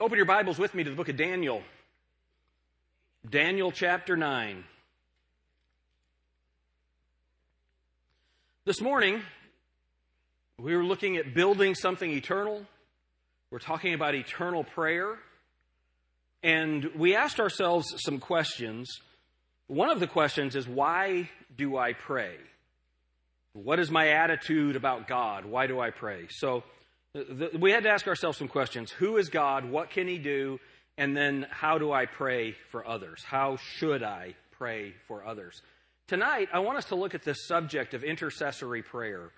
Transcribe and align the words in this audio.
Open 0.00 0.16
your 0.16 0.26
Bibles 0.26 0.58
with 0.58 0.74
me 0.74 0.82
to 0.82 0.90
the 0.90 0.96
book 0.96 1.08
of 1.08 1.16
Daniel. 1.16 1.62
Daniel 3.30 3.70
chapter 3.70 4.16
9. 4.16 4.64
This 8.64 8.80
morning, 8.80 9.22
we 10.58 10.74
were 10.74 10.82
looking 10.82 11.16
at 11.16 11.32
building 11.32 11.76
something 11.76 12.10
eternal. 12.10 12.66
We're 13.52 13.60
talking 13.60 13.94
about 13.94 14.16
eternal 14.16 14.64
prayer. 14.64 15.16
And 16.42 16.86
we 16.96 17.14
asked 17.14 17.38
ourselves 17.38 17.86
some 18.04 18.18
questions. 18.18 18.98
One 19.68 19.90
of 19.90 20.00
the 20.00 20.08
questions 20.08 20.56
is 20.56 20.66
why 20.66 21.30
do 21.56 21.76
I 21.76 21.92
pray? 21.92 22.34
What 23.52 23.78
is 23.78 23.92
my 23.92 24.08
attitude 24.08 24.74
about 24.74 25.06
God? 25.06 25.44
Why 25.44 25.68
do 25.68 25.78
I 25.78 25.90
pray? 25.90 26.26
So 26.30 26.64
the, 27.14 27.50
we 27.58 27.70
had 27.70 27.84
to 27.84 27.90
ask 27.90 28.06
ourselves 28.06 28.38
some 28.38 28.48
questions. 28.48 28.90
Who 28.90 29.16
is 29.16 29.28
God? 29.28 29.64
What 29.64 29.90
can 29.90 30.08
He 30.08 30.18
do? 30.18 30.58
And 30.98 31.16
then 31.16 31.46
how 31.50 31.78
do 31.78 31.92
I 31.92 32.06
pray 32.06 32.56
for 32.70 32.86
others? 32.86 33.24
How 33.24 33.56
should 33.56 34.02
I 34.02 34.34
pray 34.52 34.94
for 35.08 35.24
others? 35.24 35.62
Tonight, 36.06 36.48
I 36.52 36.58
want 36.58 36.78
us 36.78 36.86
to 36.86 36.94
look 36.94 37.14
at 37.14 37.22
this 37.22 37.46
subject 37.46 37.94
of 37.94 38.04
intercessory 38.04 38.82
prayer. 38.82 39.30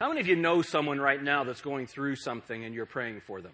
How 0.00 0.08
many 0.08 0.20
of 0.20 0.26
you 0.26 0.36
know 0.36 0.62
someone 0.62 1.00
right 1.00 1.22
now 1.22 1.44
that's 1.44 1.60
going 1.60 1.86
through 1.86 2.16
something 2.16 2.64
and 2.64 2.74
you're 2.74 2.86
praying 2.86 3.20
for 3.20 3.40
them? 3.40 3.52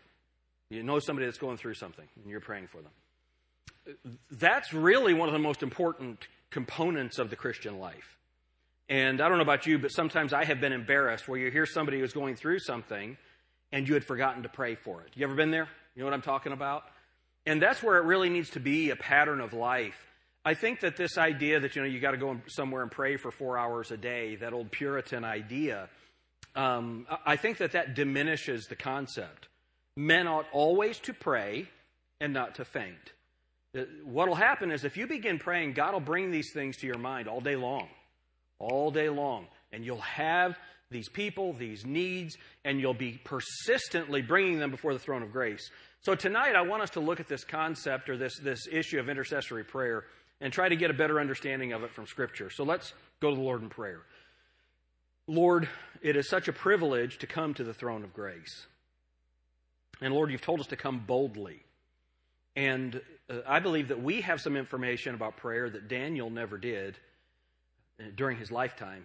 You 0.70 0.82
know 0.82 1.00
somebody 1.00 1.26
that's 1.26 1.38
going 1.38 1.56
through 1.56 1.74
something 1.74 2.06
and 2.16 2.30
you're 2.30 2.40
praying 2.40 2.68
for 2.68 2.80
them. 2.80 4.18
That's 4.30 4.72
really 4.72 5.14
one 5.14 5.28
of 5.28 5.32
the 5.32 5.40
most 5.40 5.62
important 5.62 6.28
components 6.50 7.18
of 7.18 7.28
the 7.28 7.36
Christian 7.36 7.78
life. 7.78 8.16
And 8.88 9.20
I 9.20 9.28
don't 9.28 9.38
know 9.38 9.42
about 9.42 9.66
you, 9.66 9.78
but 9.78 9.90
sometimes 9.90 10.32
I 10.32 10.44
have 10.44 10.60
been 10.60 10.72
embarrassed 10.72 11.28
where 11.28 11.38
you 11.38 11.50
hear 11.50 11.66
somebody 11.66 12.00
who's 12.00 12.12
going 12.12 12.36
through 12.36 12.60
something 12.60 13.16
and 13.72 13.86
you 13.88 13.94
had 13.94 14.04
forgotten 14.04 14.42
to 14.42 14.48
pray 14.48 14.74
for 14.74 15.02
it. 15.02 15.10
You 15.14 15.24
ever 15.24 15.34
been 15.34 15.50
there? 15.50 15.68
You 15.94 16.00
know 16.00 16.06
what 16.06 16.14
I'm 16.14 16.22
talking 16.22 16.52
about? 16.52 16.84
And 17.46 17.60
that's 17.60 17.82
where 17.82 17.96
it 17.98 18.04
really 18.04 18.28
needs 18.28 18.50
to 18.50 18.60
be 18.60 18.90
a 18.90 18.96
pattern 18.96 19.40
of 19.40 19.52
life. 19.52 19.96
I 20.44 20.54
think 20.54 20.80
that 20.80 20.96
this 20.96 21.18
idea 21.18 21.60
that 21.60 21.76
you 21.76 21.82
know 21.82 21.88
you 21.88 22.00
got 22.00 22.12
to 22.12 22.16
go 22.16 22.40
somewhere 22.46 22.82
and 22.82 22.90
pray 22.90 23.16
for 23.16 23.30
four 23.30 23.58
hours 23.58 23.90
a 23.90 23.96
day, 23.96 24.36
that 24.36 24.52
old 24.52 24.70
Puritan 24.70 25.24
idea, 25.24 25.88
um, 26.56 27.06
I 27.26 27.36
think 27.36 27.58
that 27.58 27.72
that 27.72 27.94
diminishes 27.94 28.66
the 28.66 28.76
concept. 28.76 29.48
Men 29.96 30.26
ought 30.26 30.46
always 30.52 30.98
to 31.00 31.12
pray 31.12 31.68
and 32.20 32.32
not 32.32 32.54
to 32.56 32.64
faint. 32.64 33.12
Uh, 33.76 33.82
what 34.04 34.28
will 34.28 34.34
happen 34.34 34.70
is 34.70 34.84
if 34.84 34.96
you 34.96 35.06
begin 35.06 35.38
praying, 35.38 35.74
God 35.74 35.92
will 35.92 36.00
bring 36.00 36.30
these 36.30 36.52
things 36.52 36.76
to 36.78 36.86
your 36.86 36.98
mind 36.98 37.28
all 37.28 37.40
day 37.40 37.56
long 37.56 37.88
all 38.60 38.90
day 38.92 39.08
long. 39.08 39.46
And 39.72 39.84
you'll 39.84 39.98
have 39.98 40.56
these 40.90 41.08
people, 41.08 41.52
these 41.52 41.86
needs, 41.86 42.36
and 42.64 42.80
you'll 42.80 42.94
be 42.94 43.20
persistently 43.22 44.22
bringing 44.22 44.58
them 44.58 44.70
before 44.70 44.92
the 44.92 44.98
throne 44.98 45.22
of 45.22 45.32
grace. 45.32 45.70
So 46.02 46.14
tonight, 46.14 46.56
I 46.56 46.62
want 46.62 46.82
us 46.82 46.90
to 46.90 47.00
look 47.00 47.20
at 47.20 47.28
this 47.28 47.44
concept 47.44 48.08
or 48.08 48.16
this, 48.16 48.38
this 48.38 48.66
issue 48.70 48.98
of 48.98 49.08
intercessory 49.08 49.64
prayer 49.64 50.04
and 50.40 50.52
try 50.52 50.68
to 50.68 50.76
get 50.76 50.90
a 50.90 50.94
better 50.94 51.20
understanding 51.20 51.72
of 51.72 51.84
it 51.84 51.92
from 51.92 52.06
Scripture. 52.06 52.50
So 52.50 52.64
let's 52.64 52.92
go 53.20 53.30
to 53.30 53.36
the 53.36 53.42
Lord 53.42 53.62
in 53.62 53.68
prayer. 53.68 54.00
Lord, 55.26 55.68
it 56.02 56.16
is 56.16 56.28
such 56.28 56.48
a 56.48 56.52
privilege 56.52 57.18
to 57.18 57.26
come 57.26 57.54
to 57.54 57.64
the 57.64 57.74
throne 57.74 58.02
of 58.02 58.12
grace. 58.12 58.66
And 60.00 60.14
Lord, 60.14 60.30
you've 60.30 60.40
told 60.40 60.60
us 60.60 60.66
to 60.68 60.76
come 60.76 61.04
boldly. 61.06 61.62
And 62.56 63.00
uh, 63.28 63.40
I 63.46 63.60
believe 63.60 63.88
that 63.88 64.02
we 64.02 64.22
have 64.22 64.40
some 64.40 64.56
information 64.56 65.14
about 65.14 65.36
prayer 65.36 65.70
that 65.70 65.88
Daniel 65.88 66.30
never 66.30 66.58
did 66.58 66.96
during 68.16 68.38
his 68.38 68.50
lifetime. 68.50 69.04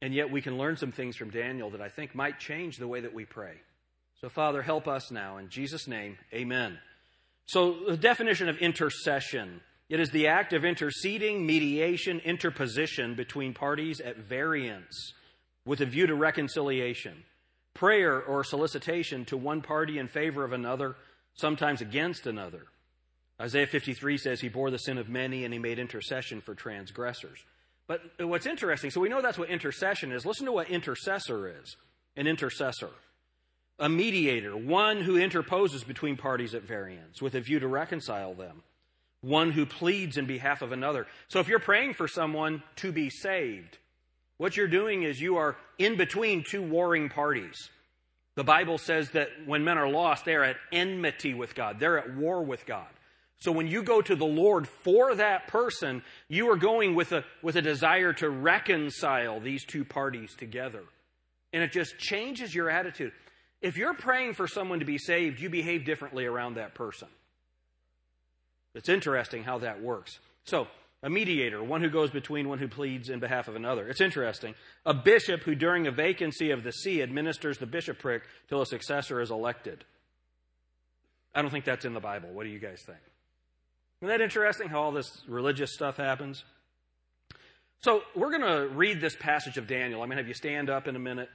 And 0.00 0.14
yet 0.14 0.30
we 0.30 0.40
can 0.40 0.58
learn 0.58 0.76
some 0.76 0.92
things 0.92 1.16
from 1.16 1.30
Daniel 1.30 1.70
that 1.70 1.80
I 1.80 1.88
think 1.88 2.14
might 2.14 2.38
change 2.38 2.76
the 2.76 2.86
way 2.86 3.00
that 3.00 3.14
we 3.14 3.24
pray. 3.24 3.54
So, 4.20 4.28
Father, 4.28 4.62
help 4.62 4.86
us 4.86 5.10
now. 5.10 5.38
In 5.38 5.48
Jesus' 5.48 5.86
name, 5.88 6.18
amen. 6.32 6.78
So, 7.46 7.76
the 7.88 7.96
definition 7.96 8.48
of 8.48 8.58
intercession 8.58 9.60
it 9.88 10.00
is 10.00 10.10
the 10.10 10.28
act 10.28 10.52
of 10.52 10.66
interceding, 10.66 11.46
mediation, 11.46 12.20
interposition 12.20 13.14
between 13.14 13.54
parties 13.54 14.00
at 14.00 14.18
variance 14.18 15.14
with 15.64 15.80
a 15.80 15.86
view 15.86 16.06
to 16.06 16.14
reconciliation. 16.14 17.24
Prayer 17.72 18.20
or 18.20 18.44
solicitation 18.44 19.24
to 19.26 19.36
one 19.36 19.62
party 19.62 19.98
in 19.98 20.08
favor 20.08 20.44
of 20.44 20.52
another, 20.52 20.96
sometimes 21.34 21.80
against 21.80 22.26
another. 22.26 22.66
Isaiah 23.40 23.66
53 23.66 24.18
says, 24.18 24.40
He 24.40 24.48
bore 24.48 24.70
the 24.70 24.78
sin 24.78 24.98
of 24.98 25.08
many 25.08 25.44
and 25.44 25.54
He 25.54 25.60
made 25.60 25.78
intercession 25.78 26.42
for 26.42 26.54
transgressors. 26.54 27.38
But 27.88 28.02
what's 28.20 28.46
interesting, 28.46 28.90
so 28.90 29.00
we 29.00 29.08
know 29.08 29.22
that's 29.22 29.38
what 29.38 29.48
intercession 29.48 30.12
is. 30.12 30.24
Listen 30.24 30.46
to 30.46 30.52
what 30.52 30.70
intercessor 30.70 31.48
is 31.60 31.76
an 32.16 32.26
intercessor, 32.26 32.90
a 33.78 33.88
mediator, 33.88 34.56
one 34.56 35.00
who 35.00 35.16
interposes 35.16 35.84
between 35.84 36.16
parties 36.16 36.54
at 36.54 36.62
variance 36.62 37.22
with 37.22 37.34
a 37.34 37.40
view 37.40 37.58
to 37.60 37.66
reconcile 37.66 38.34
them, 38.34 38.62
one 39.22 39.52
who 39.52 39.64
pleads 39.64 40.18
in 40.18 40.26
behalf 40.26 40.60
of 40.60 40.70
another. 40.70 41.06
So 41.28 41.40
if 41.40 41.48
you're 41.48 41.58
praying 41.58 41.94
for 41.94 42.06
someone 42.06 42.62
to 42.76 42.92
be 42.92 43.08
saved, 43.08 43.78
what 44.36 44.56
you're 44.56 44.68
doing 44.68 45.02
is 45.02 45.20
you 45.20 45.36
are 45.38 45.56
in 45.78 45.96
between 45.96 46.44
two 46.44 46.62
warring 46.62 47.08
parties. 47.08 47.70
The 48.34 48.44
Bible 48.44 48.78
says 48.78 49.10
that 49.10 49.30
when 49.46 49.64
men 49.64 49.78
are 49.78 49.88
lost, 49.88 50.24
they 50.24 50.34
are 50.34 50.44
at 50.44 50.56
enmity 50.70 51.34
with 51.34 51.54
God, 51.54 51.80
they're 51.80 51.98
at 51.98 52.14
war 52.14 52.42
with 52.42 52.66
God. 52.66 52.86
So 53.40 53.52
when 53.52 53.68
you 53.68 53.82
go 53.82 54.02
to 54.02 54.16
the 54.16 54.26
Lord 54.26 54.66
for 54.66 55.14
that 55.14 55.46
person, 55.46 56.02
you 56.28 56.50
are 56.50 56.56
going 56.56 56.94
with 56.94 57.12
a, 57.12 57.24
with 57.42 57.54
a 57.56 57.62
desire 57.62 58.12
to 58.14 58.28
reconcile 58.28 59.38
these 59.38 59.64
two 59.64 59.84
parties 59.84 60.34
together. 60.36 60.82
And 61.52 61.62
it 61.62 61.70
just 61.70 61.98
changes 61.98 62.54
your 62.54 62.68
attitude. 62.68 63.12
If 63.62 63.76
you're 63.76 63.94
praying 63.94 64.34
for 64.34 64.48
someone 64.48 64.80
to 64.80 64.84
be 64.84 64.98
saved, 64.98 65.40
you 65.40 65.50
behave 65.50 65.84
differently 65.84 66.26
around 66.26 66.54
that 66.54 66.74
person. 66.74 67.08
It's 68.74 68.88
interesting 68.88 69.44
how 69.44 69.58
that 69.58 69.80
works. 69.80 70.18
So, 70.44 70.66
a 71.02 71.08
mediator, 71.08 71.62
one 71.62 71.80
who 71.80 71.90
goes 71.90 72.10
between 72.10 72.48
one 72.48 72.58
who 72.58 72.66
pleads 72.66 73.08
in 73.08 73.20
behalf 73.20 73.46
of 73.46 73.54
another. 73.54 73.88
It's 73.88 74.00
interesting. 74.00 74.56
A 74.84 74.92
bishop 74.92 75.42
who, 75.42 75.54
during 75.54 75.86
a 75.86 75.92
vacancy 75.92 76.50
of 76.50 76.64
the 76.64 76.72
see, 76.72 77.02
administers 77.02 77.58
the 77.58 77.66
bishopric 77.66 78.24
till 78.48 78.62
a 78.62 78.66
successor 78.66 79.20
is 79.20 79.30
elected. 79.30 79.84
I 81.34 81.42
don't 81.42 81.52
think 81.52 81.64
that's 81.64 81.84
in 81.84 81.94
the 81.94 82.00
Bible. 82.00 82.30
What 82.32 82.44
do 82.44 82.50
you 82.50 82.58
guys 82.58 82.82
think? 82.84 82.98
Isn't 84.00 84.08
that 84.08 84.20
interesting 84.20 84.68
how 84.68 84.80
all 84.80 84.92
this 84.92 85.22
religious 85.26 85.72
stuff 85.72 85.96
happens? 85.96 86.44
So, 87.80 88.02
we're 88.14 88.30
going 88.30 88.42
to 88.42 88.68
read 88.74 89.00
this 89.00 89.16
passage 89.16 89.56
of 89.56 89.66
Daniel. 89.66 90.02
I'm 90.02 90.08
going 90.08 90.16
to 90.16 90.22
have 90.22 90.28
you 90.28 90.34
stand 90.34 90.70
up 90.70 90.86
in 90.86 90.94
a 90.94 91.00
minute, 91.00 91.28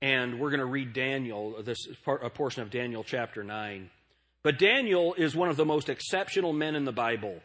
and 0.00 0.38
we're 0.38 0.50
going 0.50 0.60
to 0.60 0.66
read 0.66 0.92
Daniel, 0.92 1.60
this 1.62 1.78
part, 2.04 2.24
a 2.24 2.30
portion 2.30 2.62
of 2.62 2.70
Daniel 2.70 3.02
chapter 3.02 3.42
9. 3.42 3.90
But 4.44 4.60
Daniel 4.60 5.14
is 5.14 5.34
one 5.34 5.48
of 5.48 5.56
the 5.56 5.64
most 5.64 5.88
exceptional 5.88 6.52
men 6.52 6.76
in 6.76 6.84
the 6.84 6.92
Bible. 6.92 7.40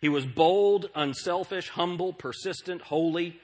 He 0.00 0.08
was 0.08 0.26
bold, 0.26 0.90
unselfish, 0.96 1.68
humble, 1.68 2.12
persistent, 2.12 2.82
holy, 2.82 3.40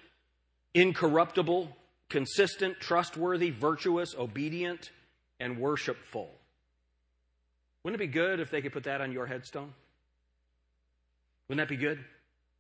incorruptible, 0.75 1.69
consistent, 2.09 2.81
trustworthy, 2.81 3.51
virtuous, 3.51 4.15
obedient, 4.19 4.91
and 5.39 5.59
worshipful. 5.59 6.31
Wouldn't 7.85 8.01
it 8.01 8.07
be 8.07 8.13
good 8.13 8.41
if 8.41 8.51
they 8.51 8.61
could 8.61 8.73
put 8.73 8.85
that 8.85 9.01
on 9.01 9.13
your 9.13 9.27
headstone? 9.27 9.73
Wouldn't 11.49 11.67
that 11.67 11.73
be 11.75 11.81
good? 11.81 12.05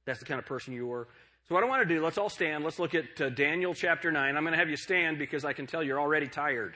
That's 0.06 0.19
the 0.19 0.25
kind 0.25 0.38
of 0.38 0.47
person 0.47 0.72
you 0.72 0.87
were. 0.87 1.09
So, 1.49 1.54
what 1.54 1.65
I 1.65 1.66
want 1.66 1.87
to 1.87 1.94
do, 1.94 2.03
let's 2.03 2.19
all 2.19 2.31
stand. 2.31 2.65
Let's 2.65 2.78
look 2.78 2.94
at 2.94 3.21
uh, 3.21 3.28
Daniel 3.31 3.75
chapter 3.75 4.10
9. 4.10 4.37
I'm 4.37 4.43
going 4.43 4.53
to 4.53 4.59
have 4.59 4.71
you 4.71 4.76
stand 4.76 5.19
because 5.19 5.44
I 5.44 5.53
can 5.53 5.66
tell 5.66 5.82
you're 5.82 6.00
already 6.00 6.28
tired. 6.28 6.75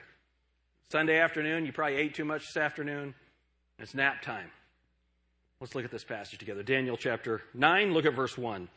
Sunday 0.91 1.19
afternoon, 1.19 1.65
you 1.65 1.71
probably 1.71 1.97
ate 1.97 2.13
too 2.13 2.25
much 2.25 2.45
this 2.47 2.57
afternoon. 2.57 3.15
It's 3.79 3.95
nap 3.95 4.21
time. 4.21 4.51
Let's 5.59 5.73
look 5.73 5.85
at 5.85 5.91
this 5.91 6.03
passage 6.03 6.37
together. 6.37 6.61
Daniel 6.61 6.97
chapter 6.97 7.41
9, 7.53 7.93
look 7.93 8.05
at 8.05 8.13
verse 8.13 8.37
1. 8.37 8.67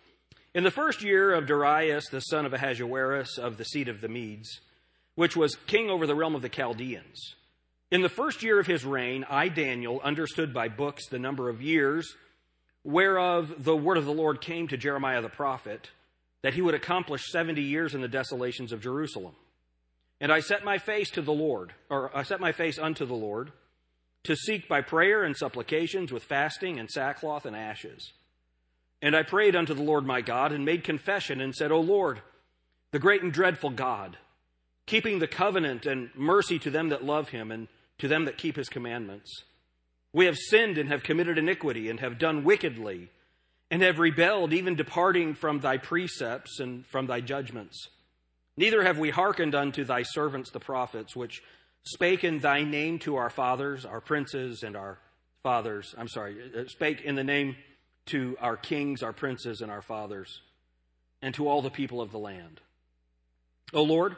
In 0.55 0.65
the 0.65 0.71
first 0.71 1.03
year 1.03 1.35
of 1.35 1.47
Darius, 1.47 2.09
the 2.09 2.21
son 2.21 2.47
of 2.47 2.55
Ahasuerus 2.55 3.37
of 3.37 3.59
the 3.59 3.65
seed 3.65 3.89
of 3.89 4.01
the 4.01 4.09
Medes, 4.09 4.61
which 5.15 5.37
was 5.37 5.57
king 5.67 5.91
over 5.91 6.07
the 6.07 6.15
realm 6.15 6.35
of 6.35 6.43
the 6.43 6.49
Chaldeans, 6.49 7.35
in 7.91 8.03
the 8.03 8.09
first 8.09 8.43
year 8.43 8.59
of 8.59 8.67
his 8.67 8.85
reign, 8.85 9.25
I, 9.29 9.49
Daniel, 9.49 10.01
understood 10.03 10.55
by 10.55 10.69
books 10.69 11.07
the 11.07 11.19
number 11.19 11.49
of 11.49 11.61
years 11.61 12.17
whereof 12.87 13.65
the 13.65 13.77
word 13.77 13.99
of 13.99 14.05
the 14.05 14.13
Lord 14.13 14.41
came 14.41 14.69
to 14.69 14.77
Jeremiah 14.77 15.21
the 15.21 15.29
prophet, 15.29 15.91
that 16.43 16.55
he 16.55 16.63
would 16.63 16.75
accomplish 16.75 17.31
70 17.31 17.61
years 17.61 17.95
in 17.95 18.01
the 18.01 18.09
desolations 18.09 18.71
of 18.73 18.81
Jerusalem. 18.81 19.35
And 20.21 20.33
I 20.33 20.39
set 20.39 20.65
my 20.65 20.79
face 20.79 21.11
to 21.11 21.21
the 21.21 21.33
Lord, 21.33 21.75
or 21.91 22.17
I 22.17 22.23
set 22.23 22.41
my 22.41 22.53
face 22.53 22.79
unto 22.79 23.05
the 23.05 23.15
Lord, 23.15 23.51
to 24.23 24.37
seek 24.37 24.69
by 24.69 24.83
prayer 24.83 25.25
and 25.25 25.37
supplications 25.37 26.13
with 26.13 26.23
fasting 26.23 26.79
and 26.79 26.89
sackcloth 26.89 27.45
and 27.45 27.57
ashes. 27.57 28.13
And 29.03 29.17
I 29.17 29.25
prayed 29.25 29.57
unto 29.57 29.75
the 29.75 29.83
Lord 29.83 30.07
my 30.07 30.21
God, 30.21 30.53
and 30.53 30.65
made 30.65 30.85
confession, 30.85 31.41
and 31.41 31.55
said, 31.55 31.73
O 31.73 31.81
Lord, 31.81 32.23
the 32.93 33.01
great 33.01 33.23
and 33.23 33.33
dreadful 33.33 33.71
God, 33.71 34.17
keeping 34.87 35.19
the 35.19 35.27
covenant 35.27 35.87
and 35.87 36.11
mercy 36.15 36.59
to 36.61 36.71
them 36.71 36.91
that 36.91 37.05
love 37.05 37.31
him, 37.31 37.51
and 37.51 37.67
to 37.99 38.07
them 38.07 38.27
that 38.27 38.39
keep 38.39 38.55
his 38.55 38.69
commandments 38.69 39.43
we 40.17 40.25
have 40.25 40.39
sinned 40.39 40.79
and 40.79 40.89
have 40.89 41.03
committed 41.03 41.37
iniquity 41.37 41.91
and 41.91 42.01
have 42.01 42.19
done 42.19 42.43
wickedly 42.43 43.11
and 43.71 43.83
have 43.83 43.99
rebelled, 43.99 44.55
even 44.55 44.75
departing 44.75 45.35
from 45.35 45.61
thy 45.61 45.77
precepts 45.77 46.59
and 46.59 46.87
from 46.87 47.07
thy 47.07 47.21
judgments. 47.21 47.91
Neither 48.57 48.83
have 48.83 48.99
we 48.99 49.11
hearkened 49.11 49.55
unto 49.55 49.85
thy 49.85 50.05
servants 50.05 50.51
the 50.51 50.59
prophets, 50.59 51.15
which 51.15 51.43
spake 51.85 52.25
in 52.25 52.39
thy 52.39 52.63
name 52.63 52.99
to 53.01 53.17
our 53.17 53.29
fathers, 53.29 53.85
our 53.85 54.01
princes, 54.01 54.63
and 54.63 54.75
our 54.75 54.99
fathers, 55.43 55.95
I'm 55.99 56.09
sorry, 56.09 56.39
uh, 56.59 56.67
spake 56.67 57.03
in 57.03 57.15
the 57.15 57.23
name 57.23 57.55
to 58.07 58.39
our 58.41 58.57
kings, 58.57 59.03
our 59.03 59.13
princes, 59.13 59.61
and 59.61 59.71
our 59.71 59.83
fathers, 59.83 60.41
and 61.21 61.35
to 61.35 61.47
all 61.47 61.61
the 61.61 61.69
people 61.69 62.01
of 62.01 62.11
the 62.11 62.19
land. 62.19 62.63
O 63.75 63.83
Lord, 63.83 64.17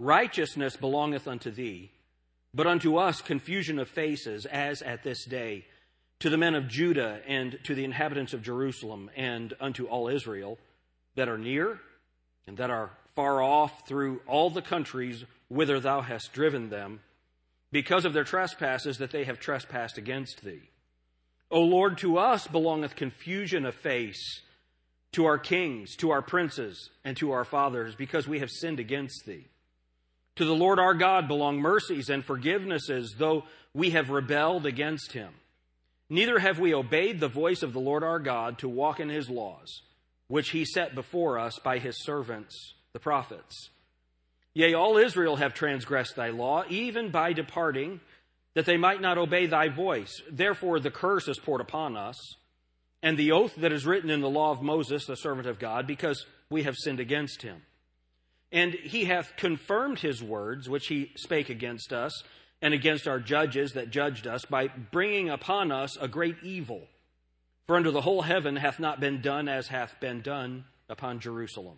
righteousness 0.00 0.76
belongeth 0.76 1.28
unto 1.28 1.52
thee, 1.52 1.92
but 2.54 2.66
unto 2.66 2.96
us 2.96 3.20
confusion 3.20 3.78
of 3.78 3.88
faces, 3.88 4.46
as 4.46 4.82
at 4.82 5.02
this 5.02 5.24
day, 5.24 5.66
to 6.20 6.30
the 6.30 6.36
men 6.36 6.54
of 6.54 6.68
Judah 6.68 7.20
and 7.26 7.58
to 7.64 7.74
the 7.74 7.84
inhabitants 7.84 8.32
of 8.32 8.42
Jerusalem, 8.42 9.10
and 9.16 9.54
unto 9.60 9.86
all 9.86 10.08
Israel 10.08 10.58
that 11.14 11.28
are 11.28 11.38
near 11.38 11.80
and 12.46 12.56
that 12.56 12.70
are 12.70 12.90
far 13.14 13.42
off 13.42 13.86
through 13.86 14.20
all 14.26 14.50
the 14.50 14.62
countries 14.62 15.24
whither 15.48 15.80
thou 15.80 16.00
hast 16.00 16.32
driven 16.32 16.70
them, 16.70 17.00
because 17.70 18.04
of 18.04 18.12
their 18.12 18.24
trespasses 18.24 18.98
that 18.98 19.10
they 19.10 19.24
have 19.24 19.38
trespassed 19.38 19.98
against 19.98 20.42
thee. 20.42 20.70
O 21.50 21.60
Lord, 21.60 21.98
to 21.98 22.18
us 22.18 22.46
belongeth 22.46 22.96
confusion 22.96 23.66
of 23.66 23.74
face, 23.74 24.42
to 25.12 25.24
our 25.24 25.38
kings, 25.38 25.96
to 25.96 26.10
our 26.10 26.22
princes, 26.22 26.90
and 27.04 27.16
to 27.16 27.30
our 27.32 27.44
fathers, 27.44 27.94
because 27.94 28.28
we 28.28 28.40
have 28.40 28.50
sinned 28.50 28.80
against 28.80 29.24
thee. 29.26 29.46
To 30.38 30.44
the 30.44 30.54
Lord 30.54 30.78
our 30.78 30.94
God 30.94 31.26
belong 31.26 31.58
mercies 31.58 32.08
and 32.08 32.24
forgivenesses, 32.24 33.16
though 33.18 33.42
we 33.74 33.90
have 33.90 34.08
rebelled 34.08 34.66
against 34.66 35.10
him. 35.10 35.32
Neither 36.08 36.38
have 36.38 36.60
we 36.60 36.72
obeyed 36.72 37.18
the 37.18 37.26
voice 37.26 37.64
of 37.64 37.72
the 37.72 37.80
Lord 37.80 38.04
our 38.04 38.20
God 38.20 38.58
to 38.58 38.68
walk 38.68 39.00
in 39.00 39.08
his 39.08 39.28
laws, 39.28 39.82
which 40.28 40.50
he 40.50 40.64
set 40.64 40.94
before 40.94 41.40
us 41.40 41.58
by 41.64 41.78
his 41.78 42.04
servants, 42.04 42.74
the 42.92 43.00
prophets. 43.00 43.70
Yea, 44.54 44.74
all 44.74 44.96
Israel 44.96 45.34
have 45.34 45.54
transgressed 45.54 46.14
thy 46.14 46.30
law, 46.30 46.62
even 46.68 47.10
by 47.10 47.32
departing 47.32 48.00
that 48.54 48.64
they 48.64 48.76
might 48.76 49.00
not 49.00 49.18
obey 49.18 49.46
thy 49.46 49.68
voice. 49.68 50.22
Therefore, 50.30 50.78
the 50.78 50.92
curse 50.92 51.26
is 51.26 51.40
poured 51.40 51.60
upon 51.60 51.96
us, 51.96 52.36
and 53.02 53.18
the 53.18 53.32
oath 53.32 53.56
that 53.56 53.72
is 53.72 53.84
written 53.84 54.08
in 54.08 54.20
the 54.20 54.30
law 54.30 54.52
of 54.52 54.62
Moses, 54.62 55.04
the 55.04 55.16
servant 55.16 55.48
of 55.48 55.58
God, 55.58 55.88
because 55.88 56.26
we 56.48 56.62
have 56.62 56.76
sinned 56.76 57.00
against 57.00 57.42
him. 57.42 57.62
And 58.50 58.72
he 58.72 59.04
hath 59.04 59.36
confirmed 59.36 59.98
his 59.98 60.22
words, 60.22 60.68
which 60.68 60.86
he 60.86 61.12
spake 61.16 61.50
against 61.50 61.92
us, 61.92 62.22
and 62.62 62.74
against 62.74 63.06
our 63.06 63.20
judges 63.20 63.72
that 63.72 63.90
judged 63.90 64.26
us, 64.26 64.44
by 64.44 64.68
bringing 64.68 65.28
upon 65.28 65.70
us 65.70 65.96
a 66.00 66.08
great 66.08 66.36
evil. 66.42 66.88
For 67.66 67.76
under 67.76 67.90
the 67.90 68.00
whole 68.00 68.22
heaven 68.22 68.56
hath 68.56 68.80
not 68.80 69.00
been 69.00 69.20
done 69.20 69.48
as 69.48 69.68
hath 69.68 70.00
been 70.00 70.22
done 70.22 70.64
upon 70.88 71.20
Jerusalem. 71.20 71.76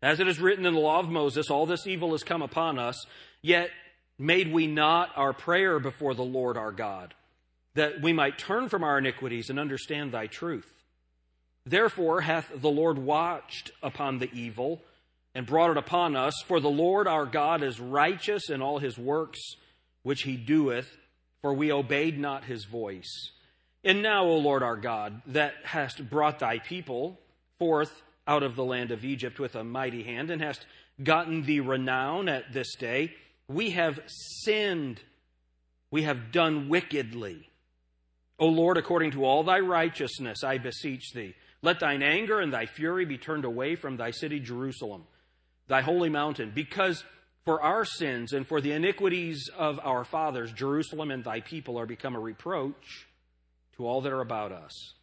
As 0.00 0.20
it 0.20 0.28
is 0.28 0.38
written 0.38 0.64
in 0.64 0.74
the 0.74 0.80
law 0.80 1.00
of 1.00 1.08
Moses, 1.08 1.50
all 1.50 1.66
this 1.66 1.86
evil 1.86 2.12
has 2.12 2.22
come 2.22 2.42
upon 2.42 2.78
us, 2.78 3.04
yet 3.42 3.70
made 4.18 4.52
we 4.52 4.66
not 4.66 5.10
our 5.16 5.32
prayer 5.32 5.80
before 5.80 6.14
the 6.14 6.22
Lord 6.22 6.56
our 6.56 6.72
God, 6.72 7.14
that 7.74 8.00
we 8.00 8.12
might 8.12 8.38
turn 8.38 8.68
from 8.68 8.84
our 8.84 8.98
iniquities 8.98 9.50
and 9.50 9.58
understand 9.58 10.12
thy 10.12 10.26
truth. 10.26 10.72
Therefore 11.64 12.20
hath 12.20 12.52
the 12.54 12.70
Lord 12.70 12.98
watched 12.98 13.72
upon 13.82 14.18
the 14.18 14.30
evil 14.32 14.82
and 15.36 15.46
brought 15.46 15.70
it 15.70 15.76
upon 15.76 16.16
us, 16.16 16.32
for 16.46 16.60
the 16.60 16.70
Lord 16.70 17.06
our 17.06 17.26
God 17.26 17.62
is 17.62 17.78
righteous 17.78 18.48
in 18.48 18.62
all 18.62 18.78
his 18.78 18.96
works 18.96 19.38
which 20.02 20.22
he 20.22 20.34
doeth, 20.34 20.96
for 21.42 21.52
we 21.52 21.70
obeyed 21.70 22.18
not 22.18 22.44
his 22.44 22.64
voice. 22.64 23.32
And 23.84 24.00
now, 24.00 24.24
O 24.24 24.38
Lord 24.38 24.62
our 24.62 24.78
God, 24.78 25.20
that 25.26 25.52
hast 25.62 26.08
brought 26.08 26.38
thy 26.38 26.58
people 26.58 27.20
forth 27.58 28.02
out 28.26 28.42
of 28.42 28.56
the 28.56 28.64
land 28.64 28.90
of 28.90 29.04
Egypt 29.04 29.38
with 29.38 29.54
a 29.54 29.62
mighty 29.62 30.04
hand, 30.04 30.30
and 30.30 30.40
hast 30.40 30.64
gotten 31.02 31.42
thee 31.42 31.60
renown 31.60 32.30
at 32.30 32.54
this 32.54 32.74
day, 32.74 33.12
we 33.46 33.72
have 33.72 34.00
sinned. 34.06 35.02
We 35.90 36.04
have 36.04 36.32
done 36.32 36.70
wickedly. 36.70 37.50
O 38.38 38.46
Lord, 38.46 38.78
according 38.78 39.10
to 39.10 39.26
all 39.26 39.44
thy 39.44 39.60
righteousness, 39.60 40.42
I 40.42 40.56
beseech 40.56 41.12
thee, 41.12 41.34
let 41.60 41.80
thine 41.80 42.02
anger 42.02 42.40
and 42.40 42.50
thy 42.50 42.64
fury 42.64 43.04
be 43.04 43.18
turned 43.18 43.44
away 43.44 43.76
from 43.76 43.98
thy 43.98 44.12
city 44.12 44.40
Jerusalem, 44.40 45.04
thy 45.68 45.80
holy 45.80 46.08
mountain, 46.08 46.52
because 46.54 47.04
for 47.44 47.62
our 47.62 47.84
sins 47.84 48.32
and 48.32 48.46
for 48.46 48.60
the 48.60 48.72
iniquities 48.72 49.48
of 49.56 49.78
our 49.82 50.04
fathers, 50.04 50.52
Jerusalem 50.52 51.10
and 51.10 51.22
thy 51.24 51.40
people 51.40 51.78
are 51.78 51.86
become 51.86 52.16
a 52.16 52.20
reproach 52.20 53.06
to 53.76 53.86
all 53.86 54.00
that 54.00 54.12
are 54.12 54.20
about 54.20 54.52
us. 54.52 54.94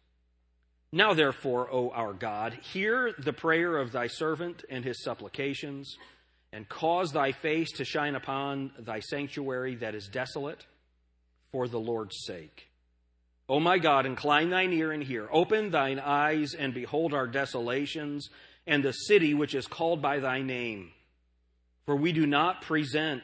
Now, 0.92 1.14
therefore, 1.14 1.68
O 1.72 1.90
our 1.90 2.12
God, 2.12 2.56
hear 2.72 3.12
the 3.18 3.32
prayer 3.32 3.78
of 3.78 3.92
thy 3.92 4.06
servant 4.06 4.64
and 4.70 4.84
his 4.84 5.02
supplications 5.02 5.96
and 6.52 6.68
cause 6.68 7.10
thy 7.10 7.32
face 7.32 7.72
to 7.72 7.84
shine 7.84 8.14
upon 8.14 8.70
thy 8.78 9.00
sanctuary 9.00 9.74
that 9.76 9.96
is 9.96 10.06
desolate 10.06 10.66
for 11.50 11.66
the 11.66 11.80
Lord's 11.80 12.16
sake. 12.24 12.68
O 13.48 13.58
my 13.58 13.78
God, 13.78 14.06
incline 14.06 14.50
thine 14.50 14.72
ear 14.72 14.92
and 14.92 15.02
hear. 15.02 15.28
Open 15.32 15.70
thine 15.70 15.98
eyes 15.98 16.54
and 16.54 16.72
behold 16.72 17.12
our 17.12 17.26
desolations 17.26 18.30
and 18.66 18.82
the 18.82 18.92
city 18.92 19.34
which 19.34 19.54
is 19.54 19.66
called 19.66 20.00
by 20.00 20.18
thy 20.18 20.42
name. 20.42 20.90
For 21.86 21.96
we 21.96 22.12
do 22.12 22.26
not 22.26 22.62
present 22.62 23.22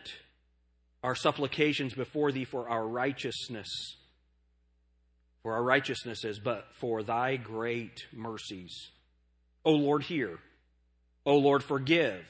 our 1.02 1.14
supplications 1.14 1.94
before 1.94 2.30
thee 2.30 2.44
for 2.44 2.68
our 2.68 2.86
righteousness, 2.86 3.68
for 5.42 5.54
our 5.54 5.62
righteousnesses, 5.62 6.38
but 6.38 6.66
for 6.74 7.02
thy 7.02 7.36
great 7.36 8.06
mercies. 8.12 8.90
O 9.64 9.72
Lord, 9.72 10.04
hear. 10.04 10.38
O 11.24 11.36
Lord, 11.36 11.62
forgive. 11.62 12.22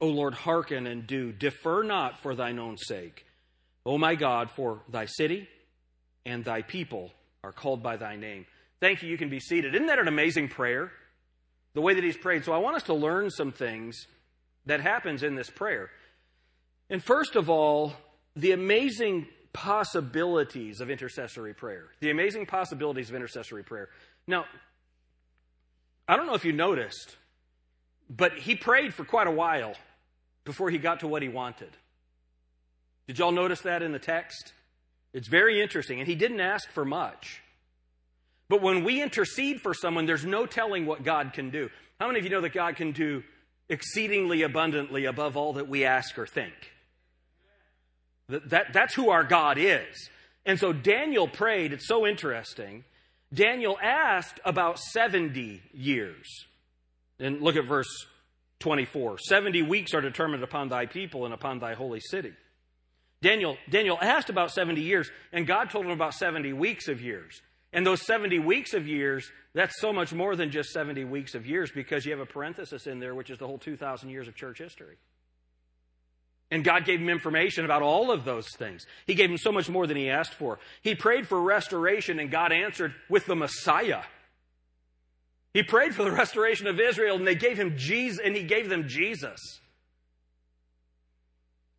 O 0.00 0.08
Lord, 0.08 0.34
hearken 0.34 0.86
and 0.86 1.06
do. 1.06 1.32
Defer 1.32 1.82
not 1.82 2.20
for 2.20 2.34
thine 2.34 2.58
own 2.58 2.76
sake. 2.76 3.24
O 3.84 3.98
my 3.98 4.16
God, 4.16 4.50
for 4.50 4.82
thy 4.88 5.06
city 5.06 5.48
and 6.24 6.44
thy 6.44 6.62
people 6.62 7.12
are 7.44 7.52
called 7.52 7.82
by 7.82 7.96
thy 7.96 8.16
name. 8.16 8.46
Thank 8.80 9.02
you. 9.02 9.08
You 9.08 9.16
can 9.16 9.30
be 9.30 9.40
seated. 9.40 9.74
Isn't 9.74 9.86
that 9.86 10.00
an 10.00 10.08
amazing 10.08 10.48
prayer? 10.48 10.90
The 11.76 11.82
way 11.82 11.92
that 11.92 12.02
he's 12.02 12.16
prayed. 12.16 12.42
So 12.42 12.54
I 12.54 12.58
want 12.58 12.76
us 12.76 12.84
to 12.84 12.94
learn 12.94 13.28
some 13.28 13.52
things 13.52 14.06
that 14.64 14.80
happens 14.80 15.22
in 15.22 15.34
this 15.34 15.50
prayer. 15.50 15.90
And 16.88 17.04
first 17.04 17.36
of 17.36 17.50
all, 17.50 17.92
the 18.34 18.52
amazing 18.52 19.26
possibilities 19.52 20.80
of 20.80 20.88
intercessory 20.88 21.52
prayer. 21.52 21.84
The 22.00 22.10
amazing 22.10 22.46
possibilities 22.46 23.10
of 23.10 23.14
intercessory 23.14 23.62
prayer. 23.62 23.90
Now, 24.26 24.46
I 26.08 26.16
don't 26.16 26.26
know 26.26 26.32
if 26.32 26.46
you 26.46 26.54
noticed, 26.54 27.14
but 28.08 28.32
he 28.38 28.56
prayed 28.56 28.94
for 28.94 29.04
quite 29.04 29.26
a 29.26 29.30
while 29.30 29.74
before 30.46 30.70
he 30.70 30.78
got 30.78 31.00
to 31.00 31.08
what 31.08 31.20
he 31.20 31.28
wanted. 31.28 31.76
Did 33.06 33.18
y'all 33.18 33.32
notice 33.32 33.60
that 33.60 33.82
in 33.82 33.92
the 33.92 33.98
text? 33.98 34.54
It's 35.12 35.28
very 35.28 35.60
interesting. 35.60 35.98
And 35.98 36.08
he 36.08 36.14
didn't 36.14 36.40
ask 36.40 36.70
for 36.70 36.86
much. 36.86 37.42
But 38.48 38.62
when 38.62 38.84
we 38.84 39.02
intercede 39.02 39.60
for 39.60 39.74
someone, 39.74 40.06
there's 40.06 40.24
no 40.24 40.46
telling 40.46 40.86
what 40.86 41.02
God 41.02 41.32
can 41.32 41.50
do. 41.50 41.70
How 41.98 42.06
many 42.06 42.18
of 42.18 42.24
you 42.24 42.30
know 42.30 42.40
that 42.40 42.52
God 42.52 42.76
can 42.76 42.92
do 42.92 43.24
exceedingly 43.68 44.42
abundantly 44.42 45.04
above 45.06 45.36
all 45.36 45.54
that 45.54 45.68
we 45.68 45.84
ask 45.84 46.18
or 46.18 46.26
think? 46.26 46.54
That, 48.28 48.50
that, 48.50 48.72
that's 48.72 48.94
who 48.94 49.10
our 49.10 49.24
God 49.24 49.58
is. 49.58 50.10
And 50.44 50.58
so 50.58 50.72
Daniel 50.72 51.26
prayed. 51.26 51.72
It's 51.72 51.88
so 51.88 52.06
interesting. 52.06 52.84
Daniel 53.34 53.76
asked 53.82 54.38
about 54.44 54.78
70 54.78 55.62
years. 55.72 56.46
And 57.18 57.40
look 57.40 57.56
at 57.56 57.66
verse 57.66 58.06
24. 58.60 59.18
70 59.18 59.62
weeks 59.62 59.94
are 59.94 60.00
determined 60.00 60.44
upon 60.44 60.68
thy 60.68 60.86
people 60.86 61.24
and 61.24 61.34
upon 61.34 61.58
thy 61.58 61.74
holy 61.74 62.00
city. 62.00 62.32
Daniel, 63.22 63.56
Daniel 63.68 63.98
asked 64.00 64.30
about 64.30 64.50
70 64.52 64.80
years, 64.80 65.10
and 65.32 65.46
God 65.46 65.70
told 65.70 65.86
him 65.86 65.90
about 65.90 66.14
70 66.14 66.52
weeks 66.52 66.86
of 66.86 67.00
years. 67.00 67.40
And 67.72 67.86
those 67.86 68.02
70 68.06 68.38
weeks 68.38 68.74
of 68.74 68.86
years, 68.86 69.30
that's 69.54 69.80
so 69.80 69.92
much 69.92 70.12
more 70.12 70.36
than 70.36 70.50
just 70.50 70.70
70 70.70 71.04
weeks 71.04 71.34
of 71.34 71.46
years 71.46 71.70
because 71.70 72.04
you 72.04 72.12
have 72.12 72.20
a 72.20 72.26
parenthesis 72.26 72.86
in 72.86 73.00
there, 73.00 73.14
which 73.14 73.30
is 73.30 73.38
the 73.38 73.46
whole 73.46 73.58
2,000 73.58 74.08
years 74.08 74.28
of 74.28 74.34
church 74.34 74.58
history. 74.58 74.96
And 76.50 76.62
God 76.62 76.84
gave 76.84 77.00
him 77.00 77.08
information 77.08 77.64
about 77.64 77.82
all 77.82 78.12
of 78.12 78.24
those 78.24 78.48
things. 78.56 78.86
He 79.06 79.14
gave 79.14 79.30
him 79.30 79.38
so 79.38 79.50
much 79.50 79.68
more 79.68 79.86
than 79.86 79.96
he 79.96 80.08
asked 80.08 80.34
for. 80.34 80.60
He 80.82 80.94
prayed 80.94 81.26
for 81.26 81.40
restoration, 81.40 82.20
and 82.20 82.30
God 82.30 82.52
answered 82.52 82.94
with 83.08 83.26
the 83.26 83.34
Messiah. 83.34 84.02
He 85.52 85.64
prayed 85.64 85.94
for 85.94 86.04
the 86.04 86.12
restoration 86.12 86.68
of 86.68 86.78
Israel, 86.78 87.16
and 87.16 87.26
they 87.26 87.34
gave 87.34 87.58
him 87.58 87.76
Jesus, 87.76 88.20
and 88.24 88.36
he 88.36 88.44
gave 88.44 88.68
them 88.68 88.86
Jesus. 88.88 89.40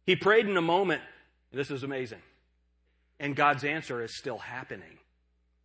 He 0.05 0.15
prayed 0.15 0.47
in 0.47 0.57
a 0.57 0.61
moment. 0.61 1.01
This 1.53 1.71
is 1.71 1.83
amazing. 1.83 2.21
And 3.19 3.35
God's 3.35 3.63
answer 3.63 4.03
is 4.03 4.17
still 4.17 4.37
happening 4.37 4.96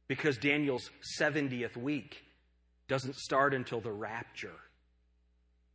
because 0.09 0.37
Daniel's 0.39 0.91
70th 1.21 1.77
week 1.77 2.25
doesn't 2.89 3.17
start 3.17 3.55
until 3.55 3.81
the 3.81 3.93
rapture 3.93 4.51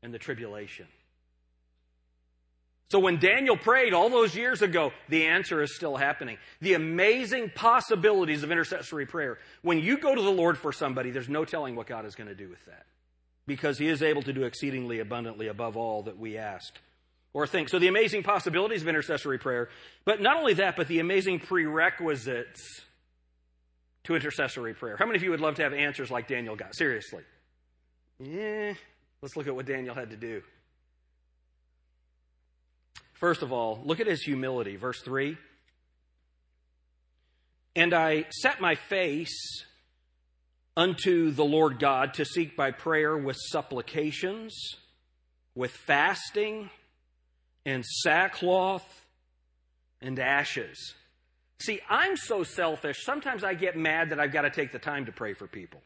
and 0.03 0.13
the 0.13 0.19
tribulation. 0.19 0.87
So 2.89 2.99
when 2.99 3.17
Daniel 3.17 3.57
prayed 3.57 3.93
all 3.93 4.09
those 4.09 4.33
years 4.35 4.61
ago, 4.61 4.93
the 5.09 5.25
answer 5.25 5.61
is 5.61 5.75
still 5.75 5.97
happening. 5.97 6.37
The 6.61 6.73
amazing 6.73 7.51
possibilities 7.53 8.43
of 8.43 8.51
intercessory 8.51 9.05
prayer. 9.05 9.39
When 9.61 9.79
you 9.79 9.97
go 9.97 10.15
to 10.15 10.21
the 10.21 10.31
Lord 10.31 10.57
for 10.57 10.71
somebody, 10.71 11.11
there's 11.11 11.27
no 11.27 11.43
telling 11.43 11.75
what 11.75 11.87
God 11.87 12.05
is 12.05 12.15
going 12.15 12.29
to 12.29 12.35
do 12.35 12.47
with 12.47 12.63
that. 12.65 12.85
Because 13.45 13.77
he 13.77 13.87
is 13.87 14.01
able 14.01 14.21
to 14.21 14.31
do 14.31 14.43
exceedingly 14.43 14.99
abundantly 14.99 15.47
above 15.47 15.75
all 15.75 16.03
that 16.03 16.17
we 16.17 16.37
ask 16.37 16.73
or 17.33 17.45
think. 17.45 17.67
So 17.67 17.77
the 17.77 17.87
amazing 17.87 18.23
possibilities 18.23 18.83
of 18.83 18.87
intercessory 18.87 19.37
prayer, 19.37 19.67
but 20.05 20.21
not 20.21 20.37
only 20.37 20.53
that, 20.55 20.77
but 20.77 20.87
the 20.87 20.99
amazing 20.99 21.39
prerequisites 21.39 22.81
to 24.07 24.15
intercessory 24.15 24.73
prayer? 24.73 24.95
How 24.97 25.05
many 25.05 25.17
of 25.17 25.23
you 25.23 25.31
would 25.31 25.41
love 25.41 25.55
to 25.55 25.63
have 25.63 25.73
answers 25.73 26.09
like 26.09 26.27
Daniel 26.27 26.55
got? 26.55 26.75
Seriously. 26.75 27.23
Yeah, 28.19 28.73
let's 29.21 29.35
look 29.35 29.47
at 29.47 29.55
what 29.55 29.65
Daniel 29.65 29.93
had 29.93 30.09
to 30.09 30.15
do. 30.15 30.41
First 33.13 33.41
of 33.41 33.51
all, 33.51 33.81
look 33.83 33.99
at 33.99 34.07
his 34.07 34.21
humility. 34.21 34.77
Verse 34.77 35.01
3 35.01 35.37
And 37.75 37.93
I 37.93 38.25
set 38.29 38.61
my 38.61 38.75
face 38.75 39.65
unto 40.77 41.31
the 41.31 41.43
Lord 41.45 41.77
God 41.77 42.13
to 42.13 42.23
seek 42.25 42.55
by 42.55 42.71
prayer 42.71 43.17
with 43.17 43.35
supplications, 43.51 44.55
with 45.53 45.71
fasting, 45.71 46.69
and 47.65 47.83
sackcloth 47.83 49.05
and 50.01 50.17
ashes. 50.17 50.93
See, 51.59 51.79
I'm 51.89 52.15
so 52.17 52.43
selfish, 52.43 53.03
sometimes 53.03 53.43
I 53.43 53.53
get 53.53 53.75
mad 53.75 54.11
that 54.11 54.19
I've 54.19 54.31
got 54.31 54.43
to 54.43 54.49
take 54.49 54.71
the 54.71 54.79
time 54.79 55.05
to 55.05 55.11
pray 55.11 55.33
for 55.33 55.47
people. 55.47 55.81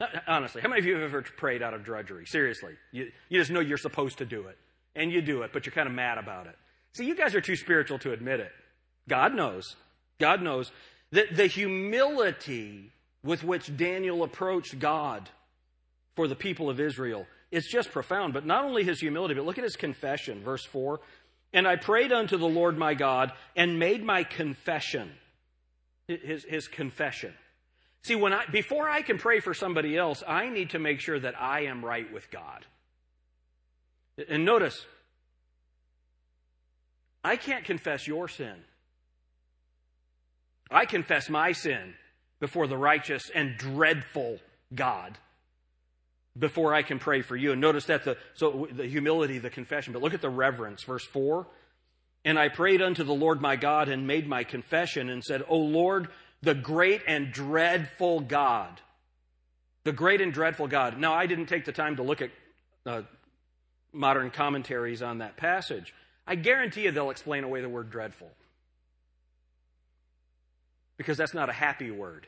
Uh, 0.00 0.06
honestly, 0.26 0.62
how 0.62 0.68
many 0.68 0.78
of 0.78 0.86
you 0.86 0.94
have 0.94 1.02
ever 1.02 1.22
prayed 1.22 1.62
out 1.62 1.74
of 1.74 1.84
drudgery? 1.84 2.24
Seriously. 2.26 2.74
You, 2.92 3.10
you 3.28 3.40
just 3.40 3.50
know 3.50 3.60
you're 3.60 3.78
supposed 3.78 4.18
to 4.18 4.24
do 4.24 4.46
it. 4.46 4.56
And 4.96 5.12
you 5.12 5.22
do 5.22 5.42
it, 5.42 5.52
but 5.52 5.66
you're 5.66 5.72
kind 5.72 5.88
of 5.88 5.94
mad 5.94 6.18
about 6.18 6.46
it. 6.46 6.56
See, 6.94 7.04
you 7.04 7.14
guys 7.14 7.34
are 7.34 7.40
too 7.40 7.56
spiritual 7.56 7.98
to 8.00 8.12
admit 8.12 8.40
it. 8.40 8.50
God 9.08 9.34
knows. 9.34 9.76
God 10.18 10.42
knows 10.42 10.72
that 11.12 11.36
the 11.36 11.46
humility 11.46 12.92
with 13.22 13.44
which 13.44 13.76
Daniel 13.76 14.22
approached 14.22 14.78
God 14.78 15.28
for 16.16 16.26
the 16.26 16.34
people 16.34 16.70
of 16.70 16.80
Israel 16.80 17.26
is 17.50 17.66
just 17.66 17.90
profound. 17.92 18.32
But 18.32 18.46
not 18.46 18.64
only 18.64 18.84
his 18.84 19.00
humility, 19.00 19.34
but 19.34 19.44
look 19.44 19.58
at 19.58 19.64
his 19.64 19.76
confession, 19.76 20.42
verse 20.42 20.64
4. 20.64 21.00
And 21.52 21.66
I 21.66 21.76
prayed 21.76 22.12
unto 22.12 22.36
the 22.36 22.48
Lord 22.48 22.78
my 22.78 22.94
God 22.94 23.32
and 23.56 23.78
made 23.78 24.04
my 24.04 24.24
confession. 24.24 25.10
His, 26.06 26.44
his 26.44 26.66
confession. 26.66 27.34
See, 28.02 28.16
when 28.16 28.32
I, 28.32 28.44
before 28.46 28.88
I 28.88 29.02
can 29.02 29.18
pray 29.18 29.40
for 29.40 29.54
somebody 29.54 29.96
else, 29.96 30.24
I 30.26 30.48
need 30.48 30.70
to 30.70 30.78
make 30.78 31.00
sure 31.00 31.20
that 31.20 31.40
I 31.40 31.66
am 31.66 31.84
right 31.84 32.12
with 32.12 32.30
God. 32.30 32.66
And 34.28 34.44
notice, 34.44 34.86
I 37.22 37.36
can't 37.36 37.64
confess 37.64 38.06
your 38.06 38.28
sin. 38.28 38.56
I 40.70 40.84
confess 40.86 41.28
my 41.28 41.52
sin 41.52 41.94
before 42.40 42.66
the 42.66 42.76
righteous 42.76 43.30
and 43.34 43.56
dreadful 43.56 44.38
God 44.74 45.18
before 46.38 46.74
I 46.74 46.82
can 46.82 46.98
pray 46.98 47.22
for 47.22 47.36
you. 47.36 47.52
And 47.52 47.60
notice 47.60 47.86
that 47.86 48.04
the 48.04 48.16
so 48.34 48.68
the 48.70 48.86
humility, 48.86 49.38
the 49.38 49.50
confession, 49.50 49.92
but 49.92 50.02
look 50.02 50.14
at 50.14 50.22
the 50.22 50.30
reverence, 50.30 50.82
verse 50.84 51.04
4. 51.04 51.46
And 52.24 52.38
I 52.38 52.48
prayed 52.48 52.82
unto 52.82 53.02
the 53.02 53.14
Lord 53.14 53.40
my 53.40 53.56
God 53.56 53.88
and 53.88 54.06
made 54.06 54.28
my 54.28 54.44
confession 54.44 55.08
and 55.08 55.24
said, 55.24 55.42
O 55.48 55.56
Lord, 55.56 56.08
the 56.42 56.54
great 56.54 57.02
and 57.06 57.32
dreadful 57.32 58.20
God. 58.20 58.80
The 59.84 59.92
great 59.92 60.20
and 60.20 60.32
dreadful 60.32 60.68
God. 60.68 60.98
Now, 60.98 61.14
I 61.14 61.26
didn't 61.26 61.46
take 61.46 61.64
the 61.64 61.72
time 61.72 61.96
to 61.96 62.02
look 62.02 62.20
at 62.20 62.30
uh, 62.84 63.02
modern 63.92 64.30
commentaries 64.30 65.00
on 65.00 65.18
that 65.18 65.36
passage. 65.36 65.94
I 66.26 66.34
guarantee 66.34 66.82
you 66.82 66.90
they'll 66.90 67.10
explain 67.10 67.44
away 67.44 67.62
the 67.62 67.68
word 67.68 67.90
dreadful. 67.90 68.30
Because 70.98 71.16
that's 71.16 71.32
not 71.32 71.48
a 71.48 71.52
happy 71.52 71.90
word. 71.90 72.26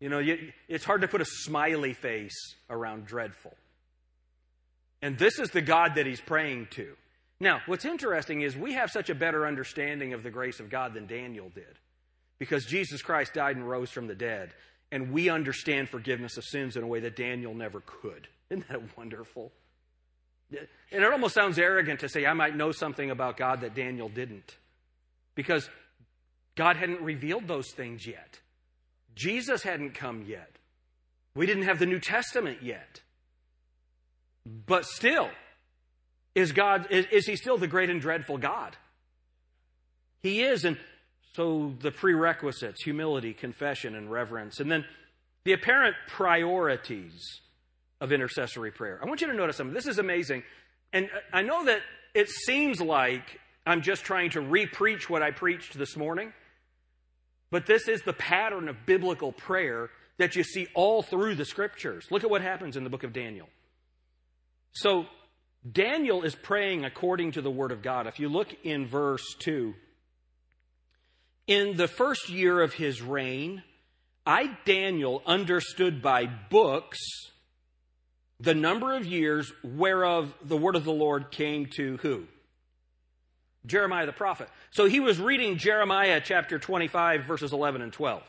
You 0.00 0.08
know, 0.08 0.18
you, 0.18 0.52
it's 0.68 0.84
hard 0.84 1.00
to 1.00 1.08
put 1.08 1.20
a 1.20 1.26
smiley 1.26 1.94
face 1.94 2.54
around 2.68 3.06
dreadful. 3.06 3.54
And 5.02 5.18
this 5.18 5.38
is 5.38 5.50
the 5.50 5.62
God 5.62 5.94
that 5.96 6.06
he's 6.06 6.20
praying 6.20 6.68
to. 6.72 6.94
Now, 7.38 7.60
what's 7.66 7.84
interesting 7.84 8.40
is 8.42 8.56
we 8.56 8.74
have 8.74 8.90
such 8.90 9.10
a 9.10 9.14
better 9.14 9.46
understanding 9.46 10.12
of 10.12 10.22
the 10.22 10.30
grace 10.30 10.58
of 10.58 10.70
God 10.70 10.94
than 10.94 11.06
Daniel 11.06 11.50
did 11.54 11.78
because 12.38 12.64
Jesus 12.64 13.02
Christ 13.02 13.34
died 13.34 13.56
and 13.56 13.68
rose 13.68 13.90
from 13.90 14.06
the 14.06 14.14
dead, 14.14 14.52
and 14.92 15.12
we 15.12 15.28
understand 15.28 15.88
forgiveness 15.88 16.36
of 16.36 16.44
sins 16.44 16.76
in 16.76 16.82
a 16.82 16.86
way 16.86 17.00
that 17.00 17.16
Daniel 17.16 17.54
never 17.54 17.80
could. 17.80 18.28
Isn't 18.50 18.68
that 18.68 18.96
wonderful? 18.96 19.52
And 20.50 21.02
it 21.02 21.12
almost 21.12 21.34
sounds 21.34 21.58
arrogant 21.58 22.00
to 22.00 22.08
say, 22.08 22.24
I 22.24 22.34
might 22.34 22.54
know 22.54 22.70
something 22.70 23.10
about 23.10 23.36
God 23.36 23.62
that 23.62 23.74
Daniel 23.74 24.08
didn't, 24.08 24.56
because 25.34 25.68
God 26.54 26.76
hadn't 26.76 27.00
revealed 27.00 27.48
those 27.48 27.70
things 27.72 28.06
yet. 28.06 28.40
Jesus 29.16 29.62
hadn't 29.62 29.94
come 29.94 30.24
yet. 30.28 30.50
We 31.34 31.46
didn't 31.46 31.64
have 31.64 31.78
the 31.78 31.86
New 31.86 31.98
Testament 31.98 32.62
yet. 32.62 33.00
But 34.44 34.84
still, 34.84 35.30
is 36.34 36.52
God 36.52 36.86
is, 36.90 37.06
is 37.10 37.26
he 37.26 37.34
still 37.34 37.58
the 37.58 37.66
great 37.66 37.90
and 37.90 38.00
dreadful 38.00 38.38
God? 38.38 38.76
He 40.22 40.42
is, 40.42 40.64
and 40.64 40.76
so 41.34 41.74
the 41.80 41.90
prerequisites 41.90 42.82
humility, 42.82 43.32
confession, 43.32 43.94
and 43.94 44.10
reverence. 44.10 44.60
And 44.60 44.70
then 44.70 44.84
the 45.44 45.52
apparent 45.52 45.96
priorities 46.08 47.40
of 48.00 48.12
intercessory 48.12 48.70
prayer. 48.70 49.00
I 49.02 49.06
want 49.06 49.20
you 49.20 49.26
to 49.26 49.34
notice 49.34 49.56
something. 49.56 49.74
This 49.74 49.86
is 49.86 49.98
amazing. 49.98 50.42
And 50.92 51.08
I 51.32 51.42
know 51.42 51.64
that 51.64 51.80
it 52.14 52.28
seems 52.28 52.80
like 52.80 53.40
I'm 53.66 53.82
just 53.82 54.04
trying 54.04 54.30
to 54.30 54.40
repreach 54.40 55.08
what 55.08 55.22
I 55.22 55.30
preached 55.30 55.76
this 55.76 55.96
morning, 55.96 56.32
but 57.50 57.66
this 57.66 57.88
is 57.88 58.02
the 58.02 58.12
pattern 58.12 58.68
of 58.68 58.86
biblical 58.86 59.32
prayer 59.32 59.90
that 60.18 60.34
you 60.36 60.42
see 60.42 60.66
all 60.74 61.02
through 61.02 61.34
the 61.34 61.44
scriptures. 61.44 62.06
Look 62.10 62.24
at 62.24 62.30
what 62.30 62.42
happens 62.42 62.76
in 62.76 62.84
the 62.84 62.90
book 62.90 63.04
of 63.04 63.12
Daniel. 63.12 63.48
So, 64.72 65.06
Daniel 65.70 66.22
is 66.22 66.34
praying 66.34 66.84
according 66.84 67.32
to 67.32 67.42
the 67.42 67.50
word 67.50 67.72
of 67.72 67.82
God. 67.82 68.06
If 68.06 68.20
you 68.20 68.28
look 68.28 68.54
in 68.62 68.86
verse 68.86 69.34
2, 69.40 69.74
in 71.46 71.76
the 71.76 71.88
first 71.88 72.28
year 72.28 72.60
of 72.60 72.74
his 72.74 73.02
reign, 73.02 73.62
I, 74.24 74.56
Daniel, 74.64 75.22
understood 75.26 76.02
by 76.02 76.26
books 76.26 76.98
the 78.38 78.54
number 78.54 78.94
of 78.94 79.06
years 79.06 79.52
whereof 79.64 80.34
the 80.42 80.56
word 80.56 80.76
of 80.76 80.84
the 80.84 80.92
Lord 80.92 81.30
came 81.30 81.66
to 81.76 81.98
who? 81.98 82.26
Jeremiah 83.66 84.06
the 84.06 84.12
prophet. 84.12 84.48
So 84.70 84.86
he 84.86 85.00
was 85.00 85.18
reading 85.18 85.58
Jeremiah 85.58 86.20
chapter 86.24 86.58
25, 86.58 87.24
verses 87.24 87.52
11 87.52 87.82
and 87.82 87.92
12. 87.92 88.22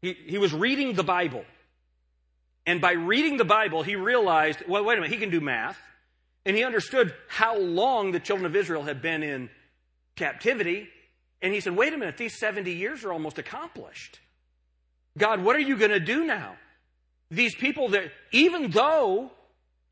He, 0.00 0.12
he 0.26 0.38
was 0.38 0.52
reading 0.52 0.94
the 0.94 1.04
Bible. 1.04 1.44
And 2.66 2.80
by 2.80 2.92
reading 2.92 3.36
the 3.36 3.44
Bible, 3.44 3.82
he 3.82 3.96
realized, 3.96 4.62
well, 4.68 4.84
wait 4.84 4.98
a 4.98 5.00
minute, 5.00 5.12
he 5.12 5.20
can 5.20 5.30
do 5.30 5.40
math. 5.40 5.78
And 6.44 6.56
he 6.56 6.64
understood 6.64 7.14
how 7.28 7.58
long 7.58 8.12
the 8.12 8.20
children 8.20 8.46
of 8.46 8.56
Israel 8.56 8.82
had 8.82 9.00
been 9.00 9.22
in 9.22 9.48
captivity. 10.16 10.88
And 11.40 11.54
he 11.54 11.60
said, 11.60 11.76
wait 11.76 11.92
a 11.92 11.98
minute, 11.98 12.16
these 12.16 12.38
70 12.38 12.72
years 12.72 13.04
are 13.04 13.12
almost 13.12 13.38
accomplished. 13.38 14.20
God, 15.16 15.42
what 15.42 15.56
are 15.56 15.60
you 15.60 15.76
going 15.76 15.90
to 15.90 16.00
do 16.00 16.24
now? 16.24 16.54
These 17.30 17.54
people 17.54 17.90
that, 17.90 18.10
even 18.32 18.70
though 18.70 19.30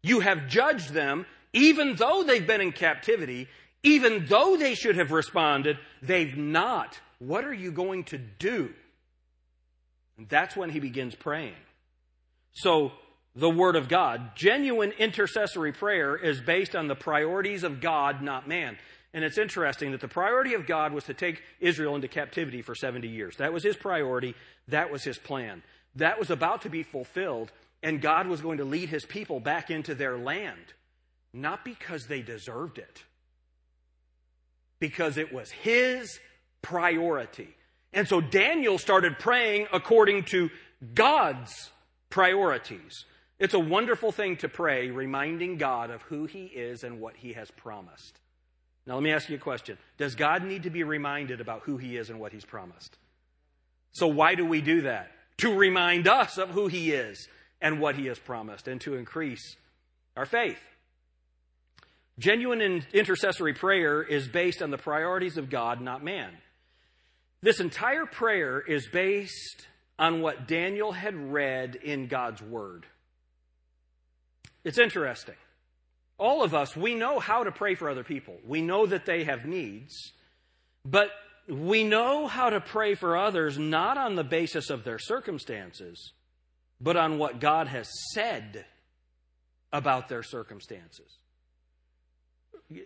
you 0.03 0.21
have 0.21 0.49
judged 0.49 0.93
them, 0.93 1.27
even 1.53 1.97
though 1.97 2.23
they've 2.23 2.47
been 2.47 2.61
in 2.61 2.73
captivity, 2.73 3.49
even 3.83 4.27
though 4.27 4.57
they 4.57 4.75
should 4.75 4.97
have 4.97 5.11
responded, 5.11 5.79
they've 6.03 6.37
not. 6.37 6.99
What 7.19 7.45
are 7.45 7.55
you 7.55 7.73
going 7.73 8.05
to 8.05 8.19
do? 8.19 8.71
And 10.19 10.29
that's 10.29 10.57
when 10.57 10.71
he 10.71 10.81
begins 10.81 11.15
praying. 11.15 11.55
So, 12.53 12.93
the 13.37 13.49
Word 13.49 13.77
of 13.77 13.89
God, 13.89 14.35
genuine 14.35 14.93
intercessory 14.99 15.73
prayer 15.73 16.17
is 16.17 16.41
based 16.41 16.75
on 16.75 16.89
the 16.89 16.97
priorities 16.97 17.63
of 17.63 17.81
God, 17.81 18.23
not 18.23 18.49
man. 18.49 18.77
And 19.15 19.25
it's 19.25 19.39
interesting 19.39 19.93
that 19.93 20.01
the 20.01 20.09
priority 20.09 20.55
of 20.55 20.67
God 20.67 20.93
was 20.93 21.05
to 21.05 21.15
take 21.15 21.43
Israel 21.61 21.95
into 21.95 22.09
captivity 22.09 22.61
for 22.63 22.75
70 22.75 23.09
years. 23.09 23.37
That 23.37 23.53
was 23.53 23.63
his 23.63 23.77
priority. 23.77 24.35
That 24.69 24.91
was 24.91 25.05
his 25.05 25.19
plan. 25.19 25.63
That 25.97 26.19
was 26.19 26.31
about 26.31 26.63
to 26.63 26.69
be 26.69 26.83
fulfilled, 26.83 27.51
and 27.83 28.01
God 28.01 28.27
was 28.27 28.41
going 28.41 28.59
to 28.59 28.65
lead 28.65 28.89
his 28.89 29.05
people 29.05 29.41
back 29.41 29.71
into 29.71 29.95
their 29.95 30.17
land, 30.17 30.75
not 31.33 31.65
because 31.65 32.07
they 32.07 32.23
deserved 32.23 32.79
it, 32.79 33.05
because 34.81 35.17
it 35.17 35.33
was 35.33 35.51
his 35.51 36.19
priority. 36.63 37.55
And 37.93 38.09
so 38.09 38.21
Daniel 38.21 38.79
started 38.79 39.19
praying 39.19 39.69
according 39.73 40.25
to 40.25 40.51
God's 40.95 41.71
priorities. 42.09 43.05
It's 43.39 43.55
a 43.55 43.61
wonderful 43.61 44.13
thing 44.13 44.37
to 44.39 44.49
pray, 44.49 44.91
reminding 44.91 45.57
God 45.57 45.91
of 45.91 46.03
who 46.03 46.27
he 46.27 46.47
is 46.47 46.83
and 46.83 47.01
what 47.01 47.17
he 47.17 47.35
has 47.35 47.51
promised. 47.51 48.19
Now, 48.87 48.95
let 48.95 49.03
me 49.03 49.13
ask 49.13 49.29
you 49.29 49.37
a 49.37 49.39
question 49.39 49.79
Does 49.99 50.15
God 50.15 50.45
need 50.45 50.65
to 50.65 50.71
be 50.71 50.83
reminded 50.83 51.41
about 51.41 51.63
who 51.63 51.77
He 51.77 51.97
is 51.97 52.11
and 52.11 52.19
what 52.19 52.33
He's 52.33 52.45
promised? 52.45 52.99
So, 53.93 54.07
why 54.09 54.35
do 54.35 54.45
we 54.45 54.61
do 54.61 54.83
that? 54.83 55.13
To 55.39 55.57
remind 55.57 56.09
us 56.09 56.39
of 56.39 56.51
who 56.51 56.67
He 56.67 56.93
is 56.93 57.29
and 57.61 57.81
what 57.81 57.95
He 57.95 58.07
has 58.07 58.19
promised, 58.19 58.69
and 58.69 58.81
to 58.83 58.97
increase 58.97 59.57
our 60.17 60.27
faith. 60.27 60.61
Genuine 62.21 62.85
intercessory 62.93 63.55
prayer 63.55 64.03
is 64.03 64.29
based 64.29 64.63
on 64.63 64.71
the 64.71 64.79
priorities 64.79 65.37
of 65.37 65.51
God, 65.51 65.81
not 65.81 66.05
man. 66.05 66.31
This 67.43 67.59
entire 67.59 68.07
prayer 68.07 68.61
is 68.61 68.87
based 68.87 69.67
on 69.99 70.21
what 70.21 70.47
Daniel 70.47 70.93
had 70.93 71.15
read 71.33 71.75
in 71.75 72.07
God's 72.07 72.41
Word. 72.41 72.87
It's 74.63 74.79
interesting 74.79 75.35
all 76.21 76.45
of 76.45 76.55
us, 76.55 76.77
we 76.77 76.95
know 76.95 77.19
how 77.19 77.45
to 77.45 77.51
pray 77.51 77.75
for 77.75 77.89
other 77.89 78.05
people. 78.05 78.37
We 78.47 78.61
know 78.61 78.85
that 78.85 79.07
they 79.07 79.25
have 79.25 79.47
needs. 79.47 80.13
But 80.85 81.09
we 81.49 81.83
know 81.83 82.27
how 82.27 82.51
to 82.51 82.61
pray 82.61 82.95
for 82.95 83.17
others 83.17 83.59
not 83.59 83.97
on 83.97 84.15
the 84.15 84.25
basis 84.25 84.69
of 84.69 84.85
their 84.85 84.99
circumstances, 84.99 86.13
but 86.81 86.97
on 86.97 87.19
what 87.19 87.41
God 87.41 87.69
has 87.69 87.89
said 88.13 88.67
about 89.73 90.09
their 90.09 90.23
circumstances. 90.23 91.17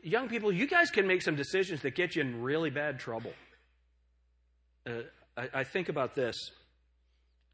Young 0.03 0.29
people, 0.29 0.51
you 0.51 0.67
guys 0.67 0.91
can 0.91 1.07
make 1.07 1.23
some 1.23 1.37
decisions 1.37 1.83
that 1.83 1.95
get 1.95 2.17
you 2.17 2.23
in 2.23 2.43
really 2.43 2.71
bad 2.71 2.99
trouble. 2.99 3.33
Uh, 4.87 5.03
I, 5.37 5.49
I 5.53 5.65
think 5.65 5.89
about 5.89 6.15
this. 6.15 6.37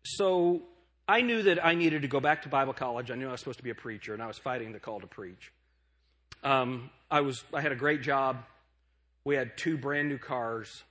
So, 0.04 0.62
I 1.10 1.22
knew 1.22 1.42
that 1.42 1.64
I 1.64 1.74
needed 1.74 2.02
to 2.02 2.08
go 2.08 2.20
back 2.20 2.42
to 2.42 2.48
Bible 2.48 2.72
college. 2.72 3.10
I 3.10 3.16
knew 3.16 3.26
I 3.26 3.32
was 3.32 3.40
supposed 3.40 3.58
to 3.58 3.64
be 3.64 3.70
a 3.70 3.74
preacher, 3.74 4.14
and 4.14 4.22
I 4.22 4.28
was 4.28 4.38
fighting 4.38 4.72
the 4.72 4.78
call 4.78 5.00
to 5.00 5.08
preach. 5.08 5.52
Um, 6.44 6.90
I 7.10 7.20
was 7.22 7.42
I 7.52 7.60
had 7.60 7.72
a 7.72 7.76
great 7.76 8.02
job. 8.02 8.44
We 9.24 9.34
had 9.34 9.58
two 9.58 9.76
brand 9.76 10.08
new 10.08 10.18
cars, 10.18 10.84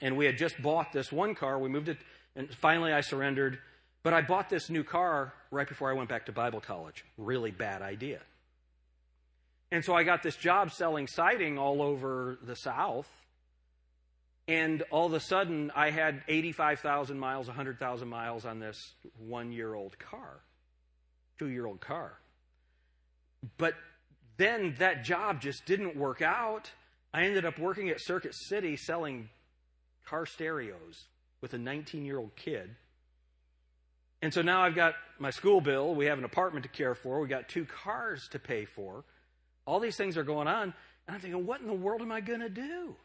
and 0.00 0.16
we 0.16 0.24
had 0.24 0.38
just 0.38 0.60
bought 0.62 0.92
this 0.94 1.12
one 1.12 1.34
car. 1.34 1.58
We 1.58 1.68
moved 1.68 1.90
it, 1.90 1.98
and 2.34 2.48
finally 2.54 2.90
I 2.90 3.02
surrendered. 3.02 3.58
But 4.02 4.14
I 4.14 4.22
bought 4.22 4.48
this 4.48 4.70
new 4.70 4.82
car 4.82 5.34
right 5.50 5.68
before 5.68 5.90
I 5.90 5.92
went 5.92 6.08
back 6.08 6.24
to 6.26 6.32
Bible 6.32 6.60
college. 6.60 7.04
Really 7.18 7.50
bad 7.50 7.82
idea. 7.82 8.20
And 9.72 9.82
so 9.82 9.94
I 9.94 10.02
got 10.02 10.22
this 10.22 10.36
job 10.36 10.70
selling 10.70 11.06
siding 11.06 11.58
all 11.58 11.80
over 11.80 12.36
the 12.42 12.54
South. 12.54 13.08
And 14.46 14.82
all 14.90 15.06
of 15.06 15.14
a 15.14 15.20
sudden, 15.20 15.72
I 15.74 15.88
had 15.88 16.22
85,000 16.28 17.18
miles, 17.18 17.46
100,000 17.46 18.06
miles 18.06 18.44
on 18.44 18.58
this 18.58 18.76
one 19.18 19.50
year 19.50 19.74
old 19.74 19.98
car, 19.98 20.42
two 21.38 21.48
year 21.48 21.64
old 21.64 21.80
car. 21.80 22.12
But 23.56 23.72
then 24.36 24.74
that 24.78 25.04
job 25.04 25.40
just 25.40 25.64
didn't 25.64 25.96
work 25.96 26.20
out. 26.20 26.70
I 27.14 27.22
ended 27.22 27.46
up 27.46 27.58
working 27.58 27.88
at 27.88 27.96
Circuit 27.98 28.34
City 28.34 28.76
selling 28.76 29.30
car 30.04 30.26
stereos 30.26 31.06
with 31.40 31.54
a 31.54 31.58
19 31.58 32.04
year 32.04 32.18
old 32.18 32.36
kid. 32.36 32.76
And 34.20 34.34
so 34.34 34.42
now 34.42 34.64
I've 34.64 34.74
got 34.74 34.94
my 35.18 35.30
school 35.30 35.62
bill, 35.62 35.94
we 35.94 36.06
have 36.06 36.18
an 36.18 36.24
apartment 36.24 36.64
to 36.64 36.68
care 36.68 36.94
for, 36.94 37.20
we 37.20 37.28
got 37.28 37.48
two 37.48 37.64
cars 37.64 38.28
to 38.32 38.38
pay 38.38 38.66
for. 38.66 39.04
All 39.66 39.80
these 39.80 39.96
things 39.96 40.16
are 40.16 40.24
going 40.24 40.48
on. 40.48 40.74
And 41.06 41.14
I'm 41.14 41.20
thinking, 41.20 41.46
what 41.46 41.60
in 41.60 41.66
the 41.66 41.72
world 41.72 42.02
am 42.02 42.12
I 42.12 42.20
going 42.20 42.40
to 42.40 42.48
do? 42.48 42.96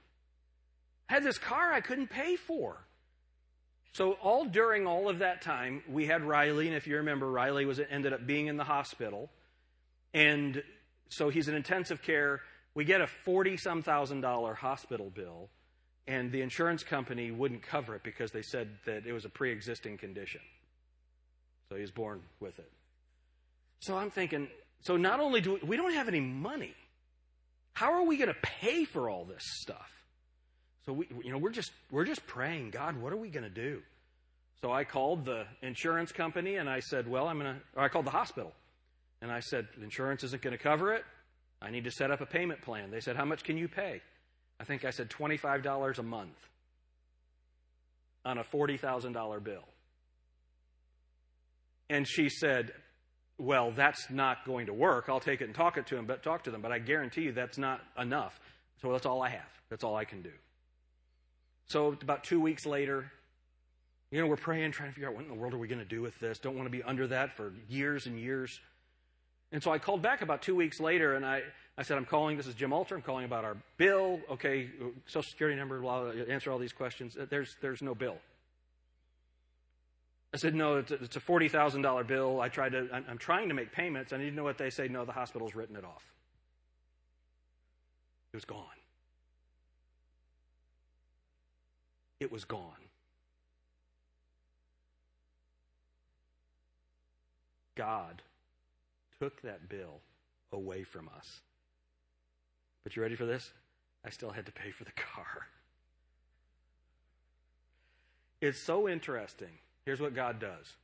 I 1.09 1.13
had 1.13 1.23
this 1.23 1.37
car 1.37 1.73
I 1.73 1.81
couldn't 1.81 2.07
pay 2.07 2.35
for. 2.35 2.77
So 3.93 4.11
all 4.21 4.45
during 4.45 4.85
all 4.85 5.09
of 5.09 5.19
that 5.19 5.41
time, 5.41 5.81
we 5.89 6.05
had 6.05 6.23
Riley, 6.23 6.67
and 6.67 6.75
if 6.75 6.85
you 6.85 6.97
remember, 6.97 7.29
Riley 7.31 7.65
was 7.65 7.79
ended 7.89 8.13
up 8.13 8.27
being 8.27 8.47
in 8.47 8.57
the 8.57 8.63
hospital, 8.63 9.29
and 10.13 10.61
so 11.09 11.29
he's 11.29 11.47
in 11.47 11.55
intensive 11.55 12.03
care. 12.03 12.41
We 12.75 12.85
get 12.85 13.01
a 13.01 13.07
forty 13.07 13.57
some 13.57 13.81
thousand 13.81 14.21
dollar 14.21 14.53
hospital 14.53 15.09
bill, 15.09 15.49
and 16.05 16.31
the 16.31 16.41
insurance 16.41 16.83
company 16.83 17.31
wouldn't 17.31 17.63
cover 17.63 17.95
it 17.95 18.03
because 18.03 18.31
they 18.31 18.43
said 18.43 18.69
that 18.85 19.07
it 19.07 19.13
was 19.13 19.25
a 19.25 19.29
pre 19.29 19.51
existing 19.51 19.97
condition. 19.97 20.41
So 21.69 21.75
he 21.75 21.81
was 21.81 21.89
born 21.89 22.21
with 22.39 22.59
it. 22.59 22.71
So 23.79 23.97
I'm 23.97 24.11
thinking, 24.11 24.47
so 24.81 24.97
not 24.97 25.19
only 25.19 25.41
do 25.41 25.53
we, 25.53 25.59
we 25.59 25.77
don't 25.77 25.93
have 25.93 26.07
any 26.07 26.19
money, 26.19 26.75
how 27.73 27.93
are 27.93 28.03
we 28.03 28.17
going 28.17 28.29
to 28.29 28.39
pay 28.41 28.85
for 28.85 29.09
all 29.09 29.25
this 29.25 29.43
stuff? 29.43 29.91
So 30.85 30.93
we, 30.93 31.07
you 31.23 31.31
know, 31.31 31.37
we're 31.37 31.51
just 31.51 31.71
we're 31.91 32.05
just 32.05 32.25
praying, 32.25 32.71
God, 32.71 32.97
what 32.97 33.11
are 33.11 33.17
we 33.17 33.29
going 33.29 33.43
to 33.43 33.49
do? 33.49 33.81
So 34.61 34.71
I 34.71 34.85
called 34.85 35.25
the 35.25 35.45
insurance 35.61 36.11
company 36.11 36.55
and 36.55 36.69
I 36.69 36.79
said, 36.79 37.07
well, 37.07 37.27
I'm 37.27 37.39
going 37.39 37.55
to. 37.55 37.61
Or 37.75 37.83
I 37.83 37.89
called 37.89 38.05
the 38.05 38.11
hospital 38.11 38.53
and 39.21 39.31
I 39.31 39.41
said, 39.41 39.67
insurance 39.81 40.23
isn't 40.23 40.41
going 40.41 40.57
to 40.57 40.63
cover 40.63 40.93
it. 40.93 41.03
I 41.61 41.69
need 41.71 41.83
to 41.83 41.91
set 41.91 42.09
up 42.09 42.21
a 42.21 42.25
payment 42.25 42.61
plan. 42.61 42.89
They 42.89 42.99
said, 42.99 43.15
how 43.15 43.25
much 43.25 43.43
can 43.43 43.57
you 43.57 43.67
pay? 43.67 44.01
I 44.59 44.63
think 44.63 44.85
I 44.85 44.89
said 44.89 45.09
twenty-five 45.09 45.61
dollars 45.61 45.99
a 45.99 46.03
month 46.03 46.37
on 48.25 48.37
a 48.37 48.43
forty 48.43 48.77
thousand 48.77 49.13
dollar 49.13 49.39
bill. 49.39 49.63
And 51.89 52.07
she 52.07 52.29
said, 52.29 52.71
well, 53.37 53.71
that's 53.71 54.09
not 54.09 54.45
going 54.45 54.65
to 54.65 54.73
work. 54.73 55.05
I'll 55.09 55.19
take 55.19 55.41
it 55.41 55.45
and 55.45 55.55
talk 55.55 55.77
it 55.77 55.87
to 55.87 55.95
them, 55.95 56.05
but 56.05 56.23
talk 56.23 56.43
to 56.45 56.51
them, 56.51 56.61
but 56.61 56.71
I 56.71 56.79
guarantee 56.79 57.21
you 57.23 57.31
that's 57.31 57.57
not 57.57 57.81
enough. 57.97 58.39
So 58.81 58.91
that's 58.91 59.05
all 59.05 59.21
I 59.21 59.29
have. 59.29 59.49
That's 59.69 59.83
all 59.83 59.95
I 59.95 60.05
can 60.05 60.21
do. 60.21 60.31
So 61.67 61.97
about 62.01 62.23
two 62.23 62.39
weeks 62.39 62.65
later, 62.65 63.11
you 64.11 64.21
know, 64.21 64.27
we're 64.27 64.37
praying, 64.37 64.71
trying 64.71 64.89
to 64.89 64.95
figure 64.95 65.09
out 65.09 65.15
what 65.15 65.23
in 65.23 65.29
the 65.29 65.35
world 65.35 65.53
are 65.53 65.57
we 65.57 65.67
going 65.67 65.79
to 65.79 65.85
do 65.85 66.01
with 66.01 66.17
this. 66.19 66.39
Don't 66.39 66.55
want 66.55 66.65
to 66.65 66.71
be 66.71 66.81
under 66.81 67.07
that 67.07 67.35
for 67.35 67.53
years 67.67 68.05
and 68.05 68.17
years. 68.19 68.59
And 69.51 69.61
so 69.61 69.71
I 69.71 69.77
called 69.77 70.01
back 70.01 70.21
about 70.21 70.41
two 70.41 70.55
weeks 70.55 70.79
later, 70.79 71.15
and 71.15 71.25
I, 71.25 71.43
I 71.77 71.83
said, 71.83 71.97
I'm 71.97 72.05
calling. 72.05 72.37
This 72.37 72.47
is 72.47 72.55
Jim 72.55 72.73
Alter. 72.73 72.95
I'm 72.95 73.01
calling 73.01 73.25
about 73.25 73.43
our 73.43 73.57
bill. 73.77 74.19
Okay, 74.31 74.69
uh, 74.81 74.85
Social 75.05 75.29
Security 75.29 75.57
number. 75.57 75.79
Blah, 75.79 76.11
blah, 76.11 76.23
answer 76.23 76.51
all 76.51 76.57
these 76.57 76.73
questions. 76.73 77.15
Uh, 77.17 77.25
there's 77.29 77.55
there's 77.61 77.81
no 77.81 77.95
bill. 77.95 78.17
I 80.33 80.37
said, 80.37 80.55
no, 80.55 80.77
it's 80.77 80.91
a, 80.91 80.95
it's 80.95 81.15
a 81.15 81.19
forty 81.19 81.47
thousand 81.47 81.81
dollar 81.81 82.03
bill. 82.03 82.41
I 82.41 82.49
tried 82.49 82.73
to. 82.73 82.87
I'm, 82.91 83.05
I'm 83.09 83.17
trying 83.17 83.47
to 83.47 83.55
make 83.55 83.71
payments. 83.71 84.13
I 84.13 84.17
need 84.17 84.31
to 84.31 84.35
know 84.35 84.43
what 84.43 84.57
they 84.57 84.69
say. 84.69 84.87
No, 84.87 85.05
the 85.05 85.11
hospital's 85.11 85.55
written 85.55 85.75
it 85.75 85.85
off. 85.85 86.03
It 88.33 88.37
was 88.37 88.45
gone. 88.45 88.65
it 92.19 92.31
was 92.31 92.45
gone. 92.45 92.61
God 97.75 98.21
took 99.21 99.41
that 99.43 99.69
bill 99.69 100.01
away 100.51 100.83
from 100.83 101.09
us. 101.15 101.41
But 102.83 102.95
you 102.95 103.01
ready 103.01 103.15
for 103.15 103.25
this? 103.25 103.51
I 104.03 104.09
still 104.09 104.31
had 104.31 104.45
to 104.47 104.51
pay 104.51 104.71
for 104.71 104.83
the 104.83 104.91
car. 104.91 105.47
It's 108.41 108.59
so 108.59 108.87
interesting. 108.87 109.59
Here's 109.87 110.01
what 110.01 110.13
God 110.13 110.39
does 110.39 110.75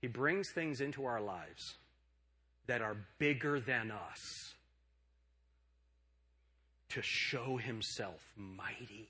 He 0.00 0.06
brings 0.06 0.50
things 0.50 0.80
into 0.80 1.04
our 1.06 1.20
lives 1.20 1.74
that 2.66 2.82
are 2.82 2.96
bigger 3.18 3.58
than 3.58 3.90
us 3.90 4.54
to 6.90 7.02
show 7.02 7.56
Himself 7.56 8.20
mighty 8.36 9.08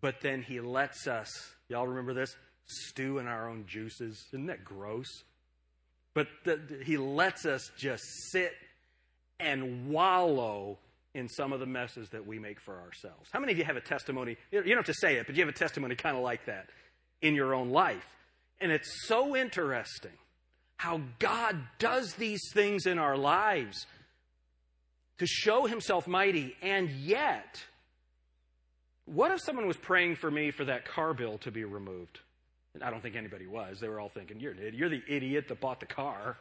but 0.00 0.20
then 0.20 0.42
he 0.42 0.60
lets 0.60 1.06
us, 1.06 1.52
y'all 1.68 1.86
remember 1.86 2.14
this? 2.14 2.36
Stew 2.66 3.18
in 3.18 3.26
our 3.26 3.48
own 3.48 3.64
juices. 3.66 4.24
Isn't 4.32 4.46
that 4.46 4.64
gross? 4.64 5.24
But 6.14 6.28
the, 6.44 6.60
he 6.84 6.96
lets 6.96 7.46
us 7.46 7.70
just 7.76 8.04
sit 8.30 8.52
and 9.40 9.88
wallow 9.90 10.78
in 11.18 11.28
some 11.28 11.52
of 11.52 11.60
the 11.60 11.66
messes 11.66 12.08
that 12.10 12.26
we 12.26 12.38
make 12.38 12.60
for 12.60 12.80
ourselves. 12.80 13.28
How 13.32 13.40
many 13.40 13.52
of 13.52 13.58
you 13.58 13.64
have 13.64 13.76
a 13.76 13.80
testimony? 13.80 14.36
You 14.50 14.62
don't 14.62 14.76
have 14.76 14.86
to 14.86 14.94
say 14.94 15.16
it, 15.16 15.26
but 15.26 15.36
you 15.36 15.42
have 15.42 15.54
a 15.54 15.58
testimony 15.58 15.96
kind 15.96 16.16
of 16.16 16.22
like 16.22 16.46
that 16.46 16.68
in 17.20 17.34
your 17.34 17.54
own 17.54 17.70
life. 17.70 18.06
And 18.60 18.72
it's 18.72 19.06
so 19.06 19.36
interesting 19.36 20.12
how 20.76 21.00
God 21.18 21.56
does 21.78 22.14
these 22.14 22.40
things 22.54 22.86
in 22.86 22.98
our 22.98 23.16
lives 23.16 23.86
to 25.18 25.26
show 25.26 25.66
himself 25.66 26.06
mighty, 26.06 26.56
and 26.62 26.88
yet 26.88 27.64
what 29.04 29.30
if 29.30 29.40
someone 29.40 29.66
was 29.66 29.76
praying 29.76 30.16
for 30.16 30.30
me 30.30 30.50
for 30.50 30.64
that 30.66 30.84
car 30.84 31.14
bill 31.14 31.38
to 31.38 31.50
be 31.50 31.64
removed? 31.64 32.20
And 32.74 32.84
I 32.84 32.90
don't 32.90 33.02
think 33.02 33.16
anybody 33.16 33.46
was. 33.46 33.80
They 33.80 33.88
were 33.88 33.98
all 33.98 34.10
thinking, 34.10 34.38
You're, 34.38 34.54
you're 34.54 34.90
the 34.90 35.02
idiot 35.08 35.48
that 35.48 35.60
bought 35.60 35.80
the 35.80 35.86
car. 35.86 36.36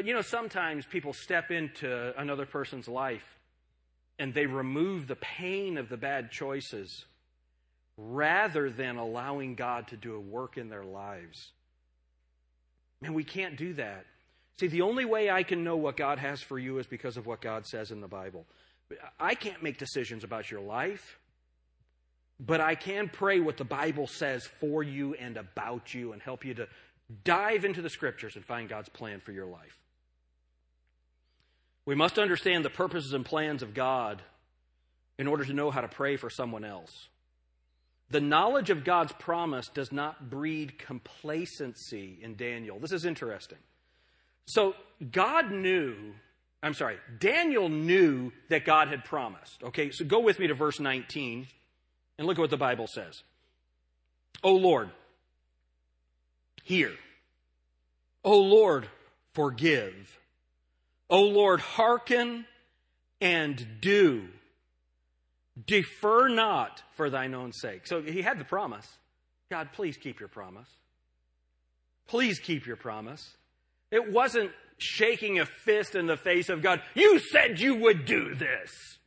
But 0.00 0.06
you 0.06 0.14
know, 0.14 0.22
sometimes 0.22 0.86
people 0.86 1.12
step 1.12 1.50
into 1.50 2.18
another 2.18 2.46
person's 2.46 2.88
life 2.88 3.36
and 4.18 4.32
they 4.32 4.46
remove 4.46 5.06
the 5.06 5.16
pain 5.16 5.76
of 5.76 5.90
the 5.90 5.98
bad 5.98 6.30
choices 6.30 7.04
rather 7.98 8.70
than 8.70 8.96
allowing 8.96 9.56
God 9.56 9.88
to 9.88 9.98
do 9.98 10.14
a 10.14 10.18
work 10.18 10.56
in 10.56 10.70
their 10.70 10.86
lives. 10.86 11.52
And 13.02 13.14
we 13.14 13.24
can't 13.24 13.58
do 13.58 13.74
that. 13.74 14.06
See, 14.58 14.68
the 14.68 14.80
only 14.80 15.04
way 15.04 15.30
I 15.30 15.42
can 15.42 15.64
know 15.64 15.76
what 15.76 15.98
God 15.98 16.18
has 16.18 16.40
for 16.40 16.58
you 16.58 16.78
is 16.78 16.86
because 16.86 17.18
of 17.18 17.26
what 17.26 17.42
God 17.42 17.66
says 17.66 17.90
in 17.90 18.00
the 18.00 18.08
Bible. 18.08 18.46
I 19.18 19.34
can't 19.34 19.62
make 19.62 19.76
decisions 19.76 20.24
about 20.24 20.50
your 20.50 20.62
life, 20.62 21.18
but 22.38 22.62
I 22.62 22.74
can 22.74 23.10
pray 23.10 23.38
what 23.38 23.58
the 23.58 23.64
Bible 23.64 24.06
says 24.06 24.46
for 24.60 24.82
you 24.82 25.12
and 25.12 25.36
about 25.36 25.92
you 25.92 26.14
and 26.14 26.22
help 26.22 26.46
you 26.46 26.54
to 26.54 26.68
dive 27.22 27.66
into 27.66 27.82
the 27.82 27.90
scriptures 27.90 28.34
and 28.34 28.42
find 28.46 28.66
God's 28.66 28.88
plan 28.88 29.20
for 29.20 29.32
your 29.32 29.44
life. 29.44 29.76
We 31.90 31.96
must 31.96 32.20
understand 32.20 32.64
the 32.64 32.70
purposes 32.70 33.14
and 33.14 33.24
plans 33.24 33.64
of 33.64 33.74
God 33.74 34.22
in 35.18 35.26
order 35.26 35.44
to 35.44 35.52
know 35.52 35.72
how 35.72 35.80
to 35.80 35.88
pray 35.88 36.16
for 36.16 36.30
someone 36.30 36.64
else. 36.64 37.08
The 38.10 38.20
knowledge 38.20 38.70
of 38.70 38.84
God's 38.84 39.10
promise 39.14 39.66
does 39.66 39.90
not 39.90 40.30
breed 40.30 40.78
complacency 40.78 42.16
in 42.22 42.36
Daniel. 42.36 42.78
This 42.78 42.92
is 42.92 43.04
interesting. 43.04 43.58
So 44.46 44.76
God 45.10 45.50
knew, 45.50 45.96
I'm 46.62 46.74
sorry, 46.74 46.98
Daniel 47.18 47.68
knew 47.68 48.30
that 48.50 48.64
God 48.64 48.86
had 48.86 49.04
promised. 49.04 49.60
Okay, 49.64 49.90
so 49.90 50.04
go 50.04 50.20
with 50.20 50.38
me 50.38 50.46
to 50.46 50.54
verse 50.54 50.78
19 50.78 51.48
and 52.18 52.26
look 52.28 52.38
at 52.38 52.40
what 52.40 52.50
the 52.50 52.56
Bible 52.56 52.86
says. 52.86 53.24
O 54.44 54.54
Lord, 54.54 54.90
hear. 56.62 56.92
O 58.22 58.38
Lord, 58.38 58.86
forgive. 59.34 60.19
O 61.10 61.22
Lord, 61.22 61.60
hearken 61.60 62.46
and 63.20 63.66
do. 63.80 64.28
Defer 65.66 66.28
not 66.28 66.82
for 66.92 67.10
thine 67.10 67.34
own 67.34 67.52
sake. 67.52 67.86
So 67.86 68.00
he 68.00 68.22
had 68.22 68.38
the 68.38 68.44
promise. 68.44 68.86
God, 69.50 69.70
please 69.72 69.96
keep 69.96 70.20
your 70.20 70.28
promise. 70.28 70.68
Please 72.06 72.38
keep 72.38 72.66
your 72.66 72.76
promise. 72.76 73.36
It 73.90 74.12
wasn't 74.12 74.52
shaking 74.78 75.40
a 75.40 75.46
fist 75.46 75.94
in 75.94 76.06
the 76.06 76.16
face 76.16 76.48
of 76.48 76.62
God. 76.62 76.80
You 76.94 77.18
said 77.18 77.60
you 77.60 77.74
would 77.76 78.06
do 78.06 78.34
this. 78.34 78.98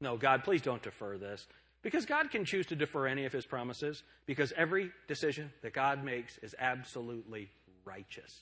No, 0.00 0.16
God, 0.16 0.44
please 0.44 0.60
don't 0.60 0.82
defer 0.82 1.16
this. 1.16 1.46
Because 1.82 2.06
God 2.06 2.30
can 2.30 2.44
choose 2.44 2.66
to 2.66 2.76
defer 2.76 3.06
any 3.06 3.26
of 3.26 3.32
his 3.32 3.46
promises 3.46 4.02
because 4.26 4.52
every 4.56 4.90
decision 5.06 5.52
that 5.62 5.72
God 5.72 6.02
makes 6.04 6.38
is 6.38 6.54
absolutely 6.58 7.50
righteous. 7.84 8.40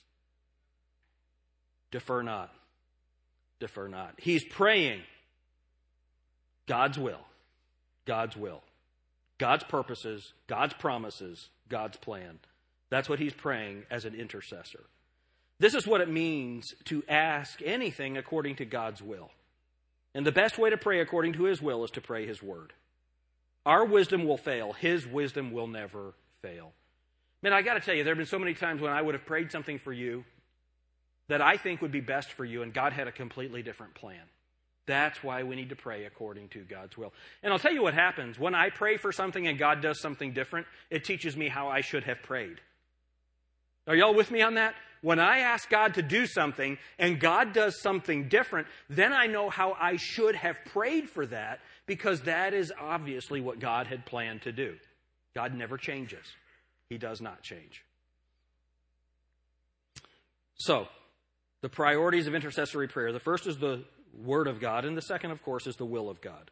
Defer 1.93 2.23
not. 2.23 2.51
Defer 3.59 3.87
not. 3.87 4.15
He's 4.17 4.43
praying 4.43 5.03
God's 6.65 6.97
will. 6.97 7.21
God's 8.05 8.35
will. 8.35 8.63
God's 9.37 9.63
purposes, 9.63 10.33
God's 10.47 10.73
promises, 10.73 11.49
God's 11.69 11.97
plan. 11.97 12.39
That's 12.89 13.07
what 13.07 13.19
he's 13.19 13.33
praying 13.33 13.83
as 13.91 14.05
an 14.05 14.15
intercessor. 14.15 14.85
This 15.59 15.75
is 15.75 15.85
what 15.85 16.01
it 16.01 16.09
means 16.09 16.73
to 16.85 17.03
ask 17.07 17.61
anything 17.63 18.17
according 18.17 18.55
to 18.55 18.65
God's 18.65 19.01
will. 19.01 19.29
And 20.15 20.25
the 20.25 20.31
best 20.31 20.57
way 20.57 20.71
to 20.71 20.77
pray 20.77 20.99
according 20.99 21.33
to 21.33 21.43
his 21.43 21.61
will 21.61 21.83
is 21.83 21.91
to 21.91 22.01
pray 22.01 22.25
his 22.25 22.41
word. 22.41 22.73
Our 23.67 23.85
wisdom 23.85 24.25
will 24.25 24.37
fail, 24.37 24.73
his 24.73 25.05
wisdom 25.05 25.51
will 25.51 25.67
never 25.67 26.15
fail. 26.41 26.71
Man, 27.43 27.53
I 27.53 27.61
got 27.61 27.75
to 27.75 27.81
tell 27.81 27.93
you, 27.93 28.03
there 28.03 28.13
have 28.13 28.17
been 28.17 28.25
so 28.25 28.39
many 28.39 28.55
times 28.55 28.81
when 28.81 28.91
I 28.91 29.01
would 29.01 29.13
have 29.13 29.27
prayed 29.27 29.51
something 29.51 29.77
for 29.77 29.93
you 29.93 30.25
that 31.27 31.41
I 31.41 31.57
think 31.57 31.81
would 31.81 31.91
be 31.91 32.01
best 32.01 32.31
for 32.31 32.45
you, 32.45 32.61
and 32.61 32.73
God 32.73 32.93
had 32.93 33.07
a 33.07 33.11
completely 33.11 33.63
different 33.63 33.95
plan. 33.95 34.21
That's 34.85 35.23
why 35.23 35.43
we 35.43 35.55
need 35.55 35.69
to 35.69 35.75
pray 35.75 36.05
according 36.05 36.49
to 36.49 36.59
God's 36.59 36.97
will. 36.97 37.13
And 37.41 37.53
I'll 37.53 37.59
tell 37.59 37.71
you 37.71 37.83
what 37.83 37.93
happens. 37.93 38.37
When 38.37 38.53
I 38.53 38.69
pray 38.69 38.97
for 38.97 39.11
something 39.11 39.47
and 39.47 39.57
God 39.57 39.81
does 39.81 40.01
something 40.01 40.33
different, 40.33 40.67
it 40.89 41.05
teaches 41.05 41.37
me 41.37 41.47
how 41.47 41.69
I 41.69 41.81
should 41.81 42.03
have 42.03 42.21
prayed. 42.21 42.59
Are 43.87 43.95
y'all 43.95 44.13
with 44.13 44.29
me 44.29 44.41
on 44.41 44.55
that? 44.55 44.75
When 45.01 45.19
I 45.19 45.39
ask 45.39 45.69
God 45.69 45.95
to 45.95 46.01
do 46.01 46.25
something 46.25 46.77
and 46.97 47.19
God 47.19 47.53
does 47.53 47.81
something 47.81 48.29
different, 48.29 48.67
then 48.89 49.11
I 49.11 49.27
know 49.27 49.49
how 49.49 49.75
I 49.79 49.97
should 49.97 50.35
have 50.35 50.57
prayed 50.65 51.09
for 51.09 51.25
that 51.27 51.59
because 51.85 52.21
that 52.21 52.53
is 52.53 52.71
obviously 52.79 53.41
what 53.41 53.59
God 53.59 53.87
had 53.87 54.05
planned 54.05 54.43
to 54.43 54.51
do. 54.51 54.75
God 55.35 55.53
never 55.53 55.77
changes, 55.77 56.25
He 56.89 56.97
does 56.97 57.19
not 57.21 57.41
change. 57.41 57.83
So, 60.55 60.87
the 61.63 61.69
priorities 61.69 62.27
of 62.27 62.35
intercessory 62.35 62.89
prayer. 62.89 63.13
The 63.13 63.21
first 63.21 63.47
is 63.47 63.57
the 63.57 63.85
Word 64.21 64.47
of 64.47 64.59
God, 64.59 64.83
and 64.83 64.97
the 64.97 65.01
second, 65.01 65.31
of 65.31 65.41
course, 65.41 65.65
is 65.65 65.77
the 65.77 65.85
will 65.85 66.09
of 66.09 66.19
God. 66.19 66.51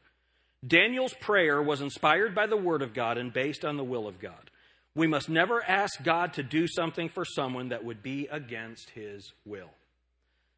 Daniel's 0.65 1.13
prayer 1.19 1.62
was 1.62 1.82
inspired 1.82 2.34
by 2.34 2.47
the 2.47 2.56
Word 2.56 2.82
of 2.82 2.93
God 2.93 3.17
and 3.17 3.34
based 3.34 3.65
on 3.65 3.76
the 3.76 3.84
will 3.84 4.08
of 4.08 4.19
God. 4.19 4.50
We 4.95 5.08
must 5.08 5.28
never 5.28 5.62
ask 5.63 6.02
God 6.02 6.34
to 6.34 6.43
do 6.43 6.65
something 6.65 7.10
for 7.10 7.26
someone 7.26 7.69
that 7.69 7.84
would 7.84 8.02
be 8.02 8.30
against 8.32 8.91
His 8.91 9.34
will. 9.45 9.71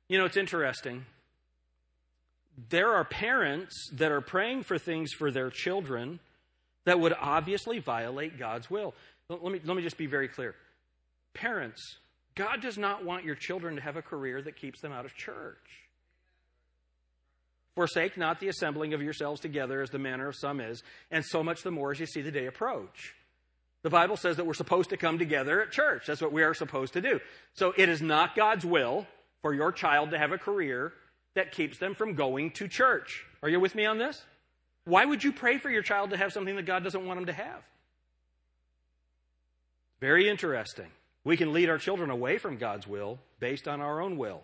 You 0.08 0.20
know, 0.20 0.26
it's 0.26 0.38
interesting. 0.38 1.06
There 2.70 2.94
are 2.94 3.04
parents 3.04 3.90
that 3.94 4.12
are 4.12 4.22
praying 4.22 4.64
for 4.64 4.78
things 4.78 5.14
for 5.14 5.32
their 5.32 5.50
children 5.50 6.20
that 6.86 7.00
would 7.00 7.16
obviously 7.20 7.80
violate 7.80 8.38
God's 8.38 8.70
will. 8.70 8.94
Let 9.30 9.42
me, 9.42 9.62
let 9.66 9.76
me 9.76 9.82
just 9.82 9.98
be 9.98 10.06
very 10.06 10.28
clear. 10.28 10.54
Parents, 11.34 11.98
God 12.36 12.62
does 12.62 12.78
not 12.78 13.06
want 13.06 13.26
your 13.26 13.36
children 13.36 13.76
to 13.76 13.82
have 13.82 13.96
a 13.96 14.02
career 14.02 14.42
that 14.42 14.56
keeps 14.56 14.82
them 14.82 14.92
out 14.92 15.06
of 15.06 15.16
church. 15.16 15.58
Forsake 17.76 18.18
not 18.18 18.40
the 18.40 18.48
assembling 18.48 18.94
of 18.94 19.02
yourselves 19.02 19.42
together 19.42 19.82
as 19.82 19.90
the 19.90 20.00
manner 20.00 20.28
of 20.28 20.36
some 20.36 20.60
is, 20.60 20.84
and 21.10 21.26
so 21.26 21.44
much 21.44 21.64
the 21.64 21.72
more 21.72 21.92
as 21.92 22.00
you 22.00 22.06
see 22.06 22.22
the 22.22 22.32
day 22.32 22.46
approach. 22.46 23.16
The 23.82 23.90
Bible 23.90 24.16
says 24.16 24.38
that 24.38 24.46
we're 24.46 24.54
supposed 24.54 24.92
to 24.92 24.98
come 24.98 25.20
together 25.20 25.62
at 25.62 25.72
church. 25.72 26.04
That's 26.08 26.22
what 26.22 26.32
we 26.32 26.44
are 26.44 26.54
supposed 26.54 26.94
to 26.94 27.02
do. 27.02 27.20
So 27.54 27.74
it 27.78 27.90
is 27.90 28.02
not 28.02 28.36
God's 28.36 28.66
will 28.66 29.08
for 29.42 29.54
your 29.54 29.72
child 29.72 30.12
to 30.12 30.18
have 30.18 30.32
a 30.32 30.38
career 30.38 30.94
that 31.36 31.52
keeps 31.52 31.78
them 31.80 31.96
from 31.96 32.14
going 32.14 32.52
to 32.52 32.68
church. 32.68 33.26
Are 33.42 33.50
you 33.50 33.60
with 33.60 33.76
me 33.76 33.86
on 33.86 33.98
this? 33.98 34.24
Why 34.86 35.04
would 35.04 35.24
you 35.24 35.32
pray 35.32 35.58
for 35.58 35.70
your 35.70 35.82
child 35.82 36.12
to 36.12 36.18
have 36.18 36.32
something 36.32 36.56
that 36.56 36.66
God 36.66 36.84
doesn't 36.84 37.06
want 37.06 37.18
them 37.18 37.26
to 37.26 37.34
have? 37.34 37.62
Very 40.00 40.30
interesting. 40.30 40.88
We 41.24 41.38
can 41.38 41.54
lead 41.54 41.70
our 41.70 41.78
children 41.78 42.10
away 42.10 42.38
from 42.38 42.58
God's 42.58 42.88
will 42.88 43.20
based 43.40 43.68
on 43.68 43.82
our 43.82 44.02
own 44.02 44.18
will. 44.18 44.42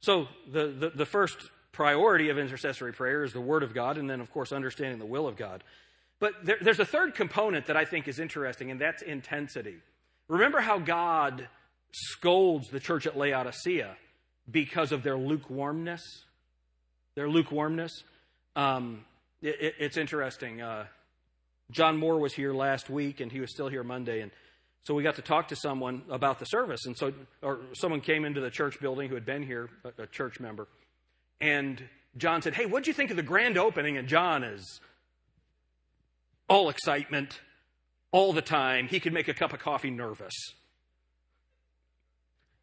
So 0.00 0.28
the, 0.50 0.68
the, 0.68 0.90
the 0.90 1.06
first 1.06 1.36
priority 1.72 2.30
of 2.30 2.38
intercessory 2.38 2.92
prayer 2.92 3.22
is 3.22 3.32
the 3.32 3.40
Word 3.40 3.62
of 3.62 3.74
God, 3.74 3.98
and 3.98 4.08
then, 4.08 4.20
of 4.20 4.30
course, 4.32 4.52
understanding 4.52 4.98
the 4.98 5.06
will 5.06 5.28
of 5.28 5.36
God. 5.36 5.62
But 6.18 6.32
there, 6.44 6.58
there's 6.60 6.80
a 6.80 6.86
third 6.86 7.14
component 7.14 7.66
that 7.66 7.76
I 7.76 7.84
think 7.84 8.08
is 8.08 8.18
interesting, 8.18 8.70
and 8.70 8.80
that's 8.80 9.02
intensity. 9.02 9.76
Remember 10.28 10.60
how 10.60 10.78
God 10.78 11.48
scolds 11.92 12.68
the 12.68 12.80
church 12.80 13.06
at 13.06 13.16
Laodicea 13.16 13.96
because 14.50 14.92
of 14.92 15.02
their 15.02 15.16
lukewarmness? 15.16 16.02
Their 17.14 17.28
lukewarmness? 17.28 18.04
Um, 18.56 19.04
it, 19.42 19.56
it, 19.60 19.74
it's 19.78 19.96
interesting. 19.96 20.60
Uh, 20.60 20.86
John 21.70 21.96
Moore 21.96 22.18
was 22.18 22.32
here 22.32 22.52
last 22.52 22.90
week, 22.90 23.20
and 23.20 23.30
he 23.30 23.40
was 23.40 23.50
still 23.52 23.68
here 23.68 23.84
Monday, 23.84 24.20
and 24.20 24.30
so 24.84 24.94
we 24.94 25.02
got 25.02 25.16
to 25.16 25.22
talk 25.22 25.48
to 25.48 25.56
someone 25.56 26.02
about 26.10 26.38
the 26.38 26.46
service. 26.46 26.86
And 26.86 26.96
so, 26.96 27.12
or 27.42 27.60
someone 27.74 28.00
came 28.00 28.24
into 28.24 28.40
the 28.40 28.50
church 28.50 28.80
building 28.80 29.08
who 29.08 29.14
had 29.14 29.26
been 29.26 29.42
here, 29.42 29.68
a, 29.84 30.02
a 30.02 30.06
church 30.06 30.40
member, 30.40 30.66
and 31.40 31.82
John 32.16 32.42
said, 32.42 32.54
Hey, 32.54 32.66
what'd 32.66 32.86
you 32.86 32.92
think 32.92 33.10
of 33.10 33.16
the 33.16 33.22
grand 33.22 33.56
opening? 33.56 33.96
And 33.96 34.08
John 34.08 34.44
is 34.44 34.80
all 36.48 36.68
excitement 36.68 37.40
all 38.12 38.32
the 38.32 38.42
time. 38.42 38.88
He 38.88 39.00
could 39.00 39.12
make 39.12 39.28
a 39.28 39.34
cup 39.34 39.52
of 39.52 39.60
coffee 39.60 39.90
nervous. 39.90 40.34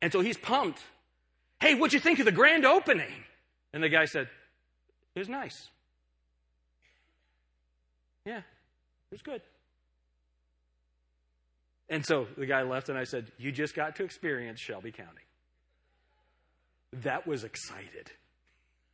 And 0.01 0.11
so 0.11 0.21
he's 0.21 0.37
pumped. 0.37 0.81
Hey, 1.59 1.73
what'd 1.73 1.93
you 1.93 1.99
think 1.99 2.19
of 2.19 2.25
the 2.25 2.31
grand 2.31 2.65
opening? 2.65 3.23
And 3.73 3.81
the 3.81 3.89
guy 3.89 4.05
said, 4.05 4.27
It 5.15 5.19
was 5.19 5.29
nice. 5.29 5.69
Yeah, 8.25 8.39
it 8.39 8.43
was 9.11 9.21
good. 9.21 9.41
And 11.89 12.05
so 12.05 12.27
the 12.37 12.45
guy 12.45 12.63
left, 12.63 12.89
and 12.89 12.97
I 12.97 13.05
said, 13.05 13.31
You 13.37 13.51
just 13.51 13.75
got 13.75 13.95
to 13.97 14.03
experience 14.03 14.59
Shelby 14.59 14.91
County. 14.91 15.21
That 17.03 17.27
was 17.27 17.43
excited. 17.43 18.11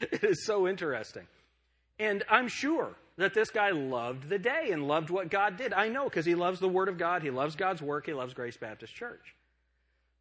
it 0.00 0.24
is 0.24 0.46
so 0.46 0.68
interesting. 0.68 1.26
And 1.98 2.24
I'm 2.30 2.48
sure 2.48 2.96
that 3.18 3.34
this 3.34 3.50
guy 3.50 3.70
loved 3.70 4.28
the 4.28 4.38
day 4.38 4.70
and 4.70 4.88
loved 4.88 5.10
what 5.10 5.30
God 5.30 5.56
did. 5.56 5.72
I 5.72 5.88
know 5.88 6.04
because 6.04 6.26
he 6.26 6.34
loves 6.34 6.60
the 6.60 6.68
Word 6.68 6.88
of 6.88 6.98
God, 6.98 7.22
he 7.22 7.30
loves 7.30 7.56
God's 7.56 7.82
work, 7.82 8.06
he 8.06 8.12
loves 8.12 8.34
Grace 8.34 8.56
Baptist 8.56 8.94
Church. 8.94 9.34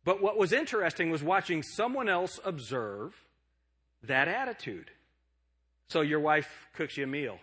But 0.04 0.22
what 0.22 0.38
was 0.38 0.52
interesting 0.52 1.12
was 1.12 1.24
watching 1.24 1.64
someone 1.64 2.10
else 2.10 2.40
observe 2.44 3.14
that 4.04 4.28
attitude. 4.28 4.90
So 5.90 6.02
your 6.02 6.20
wife 6.20 6.68
cooks 6.74 6.98
you 6.98 7.04
a 7.04 7.08
meal. 7.08 7.38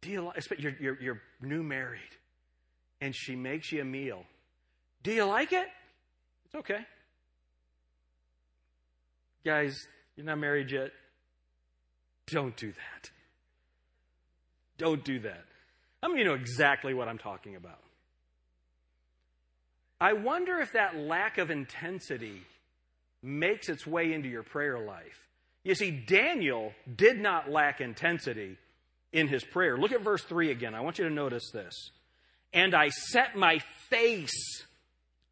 Do 0.00 0.10
you're, 0.58 1.00
you're 1.00 1.22
new 1.40 1.62
married, 1.62 2.00
and 3.02 3.16
she 3.16 3.34
makes 3.34 3.72
you 3.72 3.82
a 3.82 3.84
meal. 3.84 4.22
Do 5.02 5.10
you 5.10 5.24
like 5.24 5.52
it? 5.52 5.66
It's 6.46 6.54
okay. 6.54 6.78
Guys, 9.44 9.76
you're 10.16 10.24
not 10.24 10.38
married 10.38 10.70
yet. 10.70 10.92
Don't 12.28 12.56
do 12.56 12.68
that. 12.68 13.10
Don't 14.78 15.04
do 15.04 15.18
that. 15.18 15.44
I 16.00 16.06
mean, 16.06 16.18
you 16.18 16.24
know 16.24 16.34
exactly 16.34 16.94
what 16.94 17.08
I'm 17.08 17.18
talking 17.18 17.56
about. 17.56 17.80
I 20.00 20.12
wonder 20.12 20.60
if 20.60 20.72
that 20.72 20.96
lack 20.96 21.38
of 21.38 21.50
intensity 21.50 22.42
makes 23.20 23.68
its 23.68 23.84
way 23.84 24.12
into 24.12 24.28
your 24.28 24.44
prayer 24.44 24.78
life. 24.78 25.26
You 25.64 25.74
see, 25.74 25.90
Daniel 25.90 26.72
did 26.96 27.18
not 27.18 27.50
lack 27.50 27.80
intensity 27.80 28.58
in 29.12 29.26
his 29.26 29.42
prayer. 29.42 29.76
Look 29.76 29.90
at 29.90 30.02
verse 30.02 30.22
3 30.22 30.52
again. 30.52 30.74
I 30.74 30.80
want 30.80 30.98
you 30.98 31.08
to 31.08 31.14
notice 31.14 31.50
this. 31.50 31.90
And 32.52 32.74
I 32.74 32.90
set 32.90 33.36
my 33.36 33.60
face 33.88 34.64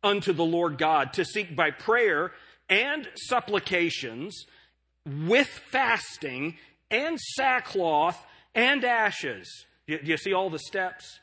unto 0.02 0.33
the 0.33 0.44
Lord 0.44 0.78
God 0.78 1.12
to 1.14 1.24
seek 1.24 1.54
by 1.54 1.70
prayer 1.70 2.33
and 2.68 3.09
supplications 3.14 4.46
with 5.06 5.48
fasting 5.48 6.56
and 6.90 7.18
sackcloth 7.18 8.24
and 8.54 8.85
ashes. 8.85 9.66
Do 9.87 9.98
you, 10.02 10.16
see 10.16 10.33
all 10.33 10.50
the 10.50 10.59
steps? 10.59 11.18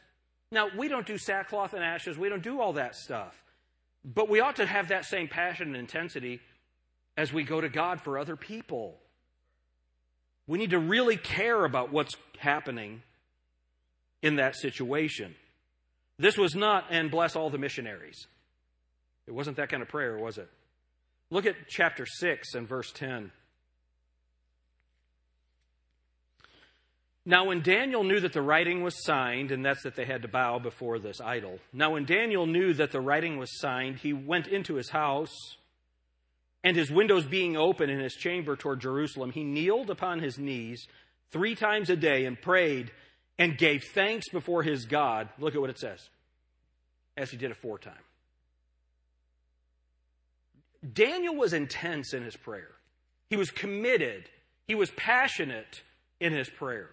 Now, 0.51 0.69
we 0.77 0.87
don't 0.87 1.05
do 1.05 1.17
sackcloth 1.17 1.73
and 1.73 1.83
ashes, 1.83 2.17
we 2.17 2.29
don't 2.29 2.43
do 2.43 2.61
all 2.61 2.73
that 2.73 2.95
stuff. 2.95 3.35
But 4.03 4.29
we 4.29 4.39
ought 4.39 4.57
to 4.57 4.65
have 4.65 4.89
that 4.89 5.05
same 5.05 5.27
passion 5.27 5.67
and 5.67 5.77
intensity 5.77 6.39
as 7.17 7.33
we 7.33 7.43
go 7.43 7.59
to 7.59 7.69
God 7.69 8.01
for 8.01 8.17
other 8.17 8.35
people. 8.35 8.97
We 10.45 10.57
need 10.57 10.69
to 10.69 10.79
really 10.79 11.17
care 11.17 11.65
about 11.65 11.91
what's 11.91 12.15
happening 12.37 13.01
in 14.21 14.37
that 14.37 14.55
situation. 14.55 15.35
This 16.19 16.37
was 16.37 16.55
not, 16.55 16.85
and 16.89 17.11
bless 17.11 17.35
all 17.35 17.49
the 17.49 17.57
missionaries. 17.57 18.27
It 19.27 19.33
wasn't 19.33 19.57
that 19.57 19.69
kind 19.69 19.83
of 19.83 19.89
prayer, 19.89 20.17
was 20.17 20.37
it? 20.37 20.49
Look 21.29 21.45
at 21.45 21.55
chapter 21.67 22.05
6 22.05 22.55
and 22.55 22.67
verse 22.67 22.91
10. 22.91 23.31
Now, 27.25 27.43
when 27.43 27.61
Daniel 27.61 28.05
knew 28.05 28.21
that 28.21 28.31
the 28.31 28.41
writing 28.41 28.83
was 28.83 29.03
signed, 29.03 29.51
and 29.51 29.63
that's 29.63 29.83
that 29.83 29.97
they 29.97 30.05
had 30.05 30.21
to 30.21 30.29
bow 30.29 30.59
before 30.59 30.97
this 30.97 31.19
idol. 31.19 31.59
Now, 31.73 31.91
when 31.91 32.05
Daniel 32.05 32.47
knew 32.47 32.73
that 32.75 32.91
the 32.91 33.01
writing 33.01 33.37
was 33.37 33.59
signed, 33.59 33.97
he 33.97 34.13
went 34.13 34.47
into 34.47 34.75
his 34.75 34.91
house, 34.91 35.57
and 36.63 36.77
his 36.77 36.89
windows 36.89 37.25
being 37.25 37.57
open 37.57 37.89
in 37.89 37.99
his 37.99 38.15
chamber 38.15 38.55
toward 38.55 38.79
Jerusalem, 38.79 39.31
he 39.31 39.43
kneeled 39.43 39.89
upon 39.89 40.19
his 40.19 40.39
knees 40.39 40.87
three 41.29 41.53
times 41.53 41.89
a 41.89 41.97
day 41.97 42.23
and 42.23 42.41
prayed 42.41 42.91
and 43.39 43.57
gave 43.57 43.83
thanks 43.93 44.29
before 44.29 44.63
his 44.63 44.85
God. 44.85 45.29
Look 45.39 45.55
at 45.55 45.61
what 45.61 45.69
it 45.69 45.79
says, 45.79 46.09
as 47.15 47.31
he 47.31 47.37
did 47.37 47.51
aforetime. 47.51 47.93
Daniel 50.93 51.35
was 51.35 51.53
intense 51.53 52.13
in 52.13 52.23
his 52.23 52.35
prayer. 52.35 52.71
He 53.29 53.35
was 53.35 53.51
committed. 53.51 54.29
He 54.67 54.75
was 54.75 54.89
passionate 54.91 55.81
in 56.19 56.33
his 56.33 56.49
prayer. 56.49 56.89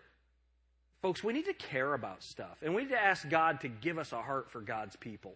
Folks, 1.03 1.23
we 1.23 1.33
need 1.33 1.45
to 1.45 1.55
care 1.55 1.93
about 1.93 2.23
stuff, 2.23 2.59
and 2.63 2.75
we 2.75 2.83
need 2.83 2.91
to 2.91 3.03
ask 3.03 3.29
God 3.29 3.61
to 3.61 3.69
give 3.69 3.99
us 3.99 4.13
a 4.13 4.23
heart 4.23 4.51
for 4.51 4.61
God's 4.61 4.97
people 4.97 5.35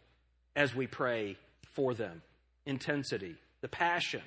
as 0.56 0.74
we 0.74 0.86
pray 0.86 1.36
for 1.74 1.92
them. 1.94 2.22
Intensity, 2.64 3.36
the 3.60 3.68
passion. 3.68 4.22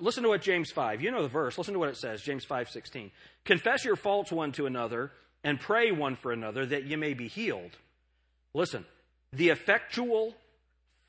Listen 0.00 0.22
to 0.22 0.28
what 0.30 0.42
James 0.42 0.70
5, 0.70 1.02
you 1.02 1.10
know 1.10 1.22
the 1.22 1.28
verse, 1.28 1.58
listen 1.58 1.74
to 1.74 1.78
what 1.78 1.88
it 1.88 1.96
says, 1.96 2.22
James 2.22 2.44
5 2.44 2.68
16. 2.68 3.10
Confess 3.44 3.84
your 3.84 3.96
faults 3.96 4.32
one 4.32 4.50
to 4.52 4.66
another 4.66 5.12
and 5.44 5.60
pray 5.60 5.92
one 5.92 6.16
for 6.16 6.32
another 6.32 6.66
that 6.66 6.84
you 6.84 6.98
may 6.98 7.14
be 7.14 7.28
healed. 7.28 7.76
Listen, 8.52 8.84
the 9.32 9.50
effectual, 9.50 10.34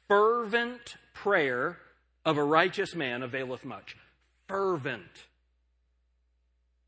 fervent 0.07 0.97
prayer 1.13 1.79
of 2.23 2.37
a 2.37 2.43
righteous 2.43 2.93
man 2.93 3.23
availeth 3.23 3.65
much. 3.65 3.97
Fervent. 4.47 5.25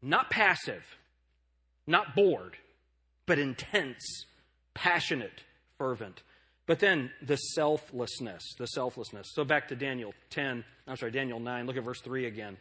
Not 0.04 0.30
passive 0.30 0.98
not 1.88 2.14
bored, 2.14 2.58
but 3.26 3.40
intense, 3.40 4.26
passionate, 4.74 5.44
fervent. 5.78 6.22
But 6.66 6.80
then 6.80 7.12
the 7.26 7.38
selflessness, 7.38 8.44
the 8.58 8.68
selflessness. 8.68 9.32
So 9.34 9.46
back 9.46 9.70
to 9.70 9.76
Daniel 9.76 10.14
10, 10.32 10.66
I'm 10.86 10.98
sorry, 10.98 11.14
Daniel 11.14 11.40
9, 11.40 11.66
look 11.66 11.78
at 11.78 11.84
verse 11.84 12.02
3 12.02 12.26
again. 12.26 12.58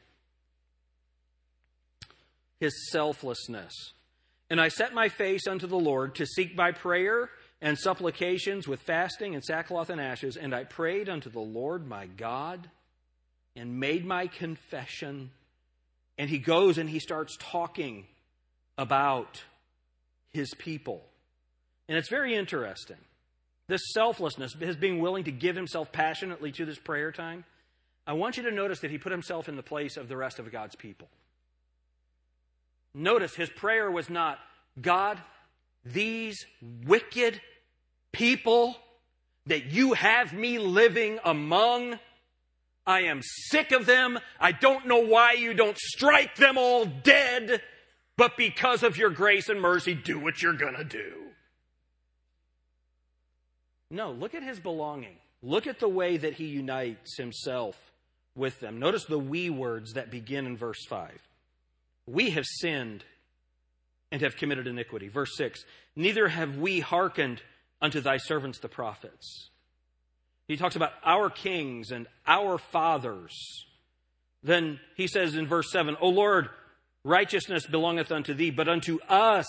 His 2.60 2.90
selflessness. 2.90 3.92
And 4.48 4.60
I 4.60 4.68
set 4.68 4.94
my 4.94 5.08
face 5.08 5.46
unto 5.46 5.66
the 5.66 5.78
Lord 5.78 6.14
to 6.16 6.26
seek 6.26 6.56
by 6.56 6.72
prayer 6.72 7.30
and 7.60 7.78
supplications 7.78 8.68
with 8.68 8.80
fasting 8.80 9.34
and 9.34 9.42
sackcloth 9.42 9.90
and 9.90 10.00
ashes. 10.00 10.36
And 10.36 10.54
I 10.54 10.64
prayed 10.64 11.08
unto 11.08 11.30
the 11.30 11.40
Lord 11.40 11.86
my 11.86 12.06
God 12.06 12.70
and 13.56 13.80
made 13.80 14.04
my 14.04 14.26
confession. 14.26 15.30
And 16.18 16.30
he 16.30 16.38
goes 16.38 16.78
and 16.78 16.88
he 16.88 17.00
starts 17.00 17.36
talking 17.40 18.06
about 18.78 19.42
his 20.32 20.52
people. 20.58 21.02
And 21.88 21.96
it's 21.96 22.10
very 22.10 22.34
interesting. 22.34 22.98
This 23.68 23.82
selflessness, 23.92 24.54
his 24.54 24.76
being 24.76 25.00
willing 25.00 25.24
to 25.24 25.32
give 25.32 25.56
himself 25.56 25.90
passionately 25.90 26.52
to 26.52 26.64
this 26.64 26.78
prayer 26.78 27.10
time, 27.10 27.44
I 28.06 28.12
want 28.12 28.36
you 28.36 28.44
to 28.44 28.52
notice 28.52 28.80
that 28.80 28.92
he 28.92 28.98
put 28.98 29.10
himself 29.10 29.48
in 29.48 29.56
the 29.56 29.62
place 29.62 29.96
of 29.96 30.08
the 30.08 30.16
rest 30.16 30.38
of 30.38 30.50
God's 30.52 30.76
people. 30.76 31.08
Notice 32.98 33.34
his 33.34 33.50
prayer 33.50 33.90
was 33.90 34.08
not, 34.10 34.38
God, 34.80 35.20
these 35.84 36.46
wicked 36.84 37.40
people 38.10 38.74
that 39.46 39.66
you 39.66 39.92
have 39.92 40.32
me 40.32 40.58
living 40.58 41.20
among, 41.24 41.98
I 42.86 43.02
am 43.02 43.20
sick 43.22 43.70
of 43.70 43.86
them. 43.86 44.18
I 44.40 44.52
don't 44.52 44.86
know 44.86 45.00
why 45.00 45.32
you 45.32 45.54
don't 45.54 45.78
strike 45.78 46.36
them 46.36 46.58
all 46.58 46.86
dead 46.86 47.60
but 48.16 48.36
because 48.36 48.82
of 48.82 48.96
your 48.96 49.10
grace 49.10 49.48
and 49.48 49.60
mercy, 49.60 49.94
do 49.94 50.18
what 50.18 50.42
you're 50.42 50.54
going 50.54 50.76
to 50.76 50.84
do. 50.84 51.12
No, 53.90 54.10
look 54.10 54.34
at 54.34 54.42
his 54.42 54.58
belonging. 54.58 55.16
Look 55.42 55.66
at 55.66 55.78
the 55.78 55.88
way 55.88 56.16
that 56.16 56.34
he 56.34 56.46
unites 56.46 57.16
himself 57.16 57.92
with 58.34 58.58
them. 58.60 58.78
Notice 58.78 59.04
the 59.04 59.18
we 59.18 59.50
words 59.50 59.92
that 59.92 60.10
begin 60.10 60.46
in 60.46 60.56
verse 60.56 60.84
5. 60.88 61.10
We 62.06 62.30
have 62.30 62.44
sinned 62.46 63.04
and 64.12 64.22
have 64.22 64.36
committed 64.36 64.66
iniquity. 64.66 65.08
Verse 65.08 65.36
6 65.36 65.64
Neither 65.94 66.28
have 66.28 66.56
we 66.56 66.80
hearkened 66.80 67.42
unto 67.80 68.00
thy 68.00 68.16
servants 68.16 68.58
the 68.58 68.68
prophets. 68.68 69.50
He 70.48 70.56
talks 70.56 70.76
about 70.76 70.92
our 71.04 71.28
kings 71.28 71.90
and 71.90 72.06
our 72.26 72.58
fathers. 72.58 73.34
Then 74.42 74.78
he 74.94 75.08
says 75.08 75.34
in 75.34 75.46
verse 75.46 75.72
7, 75.72 75.96
O 76.00 76.08
Lord, 76.08 76.48
Righteousness 77.06 77.64
belongeth 77.66 78.10
unto 78.10 78.34
thee, 78.34 78.50
but 78.50 78.68
unto 78.68 78.98
us 79.08 79.46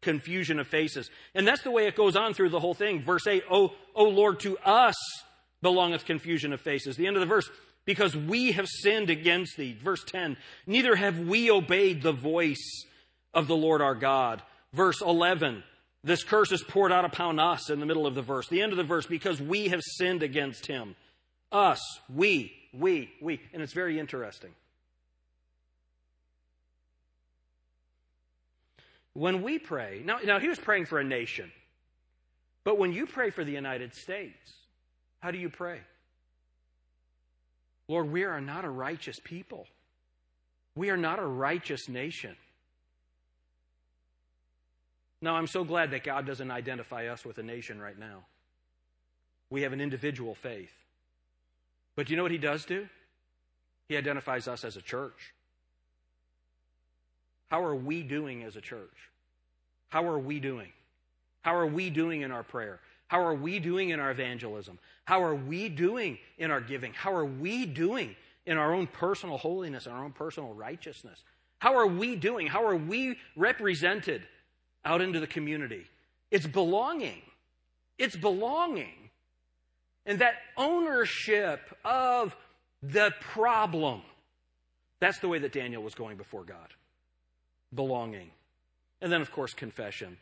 confusion 0.00 0.58
of 0.58 0.66
faces. 0.66 1.10
And 1.34 1.46
that's 1.46 1.60
the 1.60 1.70
way 1.70 1.86
it 1.86 1.94
goes 1.94 2.16
on 2.16 2.32
through 2.32 2.48
the 2.48 2.58
whole 2.58 2.72
thing. 2.72 3.02
Verse 3.02 3.26
8, 3.26 3.42
O, 3.50 3.74
o 3.94 4.04
Lord, 4.04 4.40
to 4.40 4.56
us 4.60 4.94
belongeth 5.60 6.06
confusion 6.06 6.54
of 6.54 6.60
faces. 6.62 6.96
The 6.96 7.06
end 7.06 7.16
of 7.16 7.20
the 7.20 7.26
verse, 7.26 7.50
because 7.84 8.16
we 8.16 8.52
have 8.52 8.68
sinned 8.68 9.10
against 9.10 9.56
thee. 9.56 9.76
Verse 9.82 10.04
10, 10.04 10.36
neither 10.66 10.96
have 10.96 11.18
we 11.18 11.50
obeyed 11.50 12.02
the 12.02 12.12
voice 12.12 12.84
of 13.34 13.46
the 13.46 13.56
Lord 13.56 13.80
our 13.80 13.94
God. 13.94 14.42
Verse 14.72 15.00
11, 15.00 15.62
this 16.04 16.22
curse 16.22 16.52
is 16.52 16.62
poured 16.62 16.92
out 16.92 17.04
upon 17.04 17.38
us 17.38 17.70
in 17.70 17.80
the 17.80 17.86
middle 17.86 18.06
of 18.06 18.14
the 18.14 18.22
verse. 18.22 18.48
The 18.48 18.62
end 18.62 18.72
of 18.72 18.78
the 18.78 18.84
verse, 18.84 19.06
because 19.06 19.40
we 19.40 19.68
have 19.68 19.82
sinned 19.82 20.22
against 20.22 20.66
him. 20.66 20.96
Us, 21.52 21.80
we, 22.14 22.52
we, 22.72 23.10
we. 23.20 23.40
And 23.52 23.62
it's 23.62 23.72
very 23.72 23.98
interesting. 23.98 24.50
When 29.12 29.42
we 29.42 29.58
pray, 29.58 30.02
now, 30.04 30.18
now 30.24 30.38
he 30.38 30.48
was 30.48 30.58
praying 30.58 30.86
for 30.86 31.00
a 31.00 31.04
nation, 31.04 31.50
but 32.62 32.78
when 32.78 32.92
you 32.92 33.06
pray 33.06 33.30
for 33.30 33.44
the 33.44 33.52
United 33.52 33.94
States, 33.94 34.52
how 35.18 35.32
do 35.32 35.38
you 35.38 35.48
pray? 35.48 35.80
Lord, 37.90 38.12
we 38.12 38.22
are 38.22 38.40
not 38.40 38.64
a 38.64 38.70
righteous 38.70 39.18
people. 39.18 39.66
We 40.76 40.90
are 40.90 40.96
not 40.96 41.18
a 41.18 41.26
righteous 41.26 41.88
nation. 41.88 42.36
Now, 45.20 45.34
I'm 45.34 45.48
so 45.48 45.64
glad 45.64 45.90
that 45.90 46.04
God 46.04 46.24
doesn't 46.24 46.52
identify 46.52 47.08
us 47.08 47.24
with 47.24 47.38
a 47.38 47.42
nation 47.42 47.80
right 47.80 47.98
now. 47.98 48.26
We 49.50 49.62
have 49.62 49.72
an 49.72 49.80
individual 49.80 50.36
faith. 50.36 50.70
But 51.96 52.06
do 52.06 52.12
you 52.12 52.16
know 52.16 52.22
what 52.22 52.30
He 52.30 52.38
does 52.38 52.64
do? 52.64 52.86
He 53.88 53.96
identifies 53.96 54.46
us 54.46 54.64
as 54.64 54.76
a 54.76 54.82
church. 54.82 55.34
How 57.48 57.64
are 57.64 57.74
we 57.74 58.04
doing 58.04 58.44
as 58.44 58.54
a 58.54 58.60
church? 58.60 59.10
How 59.88 60.06
are 60.06 60.18
we 60.20 60.38
doing? 60.38 60.70
How 61.42 61.56
are 61.56 61.66
we 61.66 61.90
doing 61.90 62.20
in 62.20 62.30
our 62.30 62.44
prayer? 62.44 62.78
How 63.08 63.24
are 63.24 63.34
we 63.34 63.58
doing 63.58 63.90
in 63.90 63.98
our 63.98 64.12
evangelism? 64.12 64.78
How 65.10 65.24
are 65.24 65.34
we 65.34 65.68
doing 65.68 66.18
in 66.38 66.52
our 66.52 66.60
giving? 66.60 66.92
How 66.92 67.12
are 67.12 67.24
we 67.24 67.66
doing 67.66 68.14
in 68.46 68.58
our 68.58 68.72
own 68.72 68.86
personal 68.86 69.38
holiness 69.38 69.86
and 69.86 69.94
our 69.96 70.04
own 70.04 70.12
personal 70.12 70.54
righteousness? 70.54 71.24
How 71.58 71.74
are 71.78 71.86
we 71.88 72.14
doing? 72.14 72.46
How 72.46 72.64
are 72.64 72.76
we 72.76 73.16
represented 73.34 74.22
out 74.84 75.00
into 75.00 75.18
the 75.18 75.26
community? 75.26 75.84
It's 76.30 76.46
belonging. 76.46 77.22
It's 77.98 78.14
belonging. 78.14 79.10
And 80.06 80.20
that 80.20 80.34
ownership 80.56 81.58
of 81.84 82.36
the 82.80 83.12
problem. 83.20 84.02
That's 85.00 85.18
the 85.18 85.26
way 85.26 85.40
that 85.40 85.52
Daniel 85.52 85.82
was 85.82 85.96
going 85.96 86.18
before 86.18 86.44
God 86.44 86.72
belonging. 87.74 88.30
And 89.00 89.10
then, 89.10 89.22
of 89.22 89.32
course, 89.32 89.54
confession. 89.54 90.18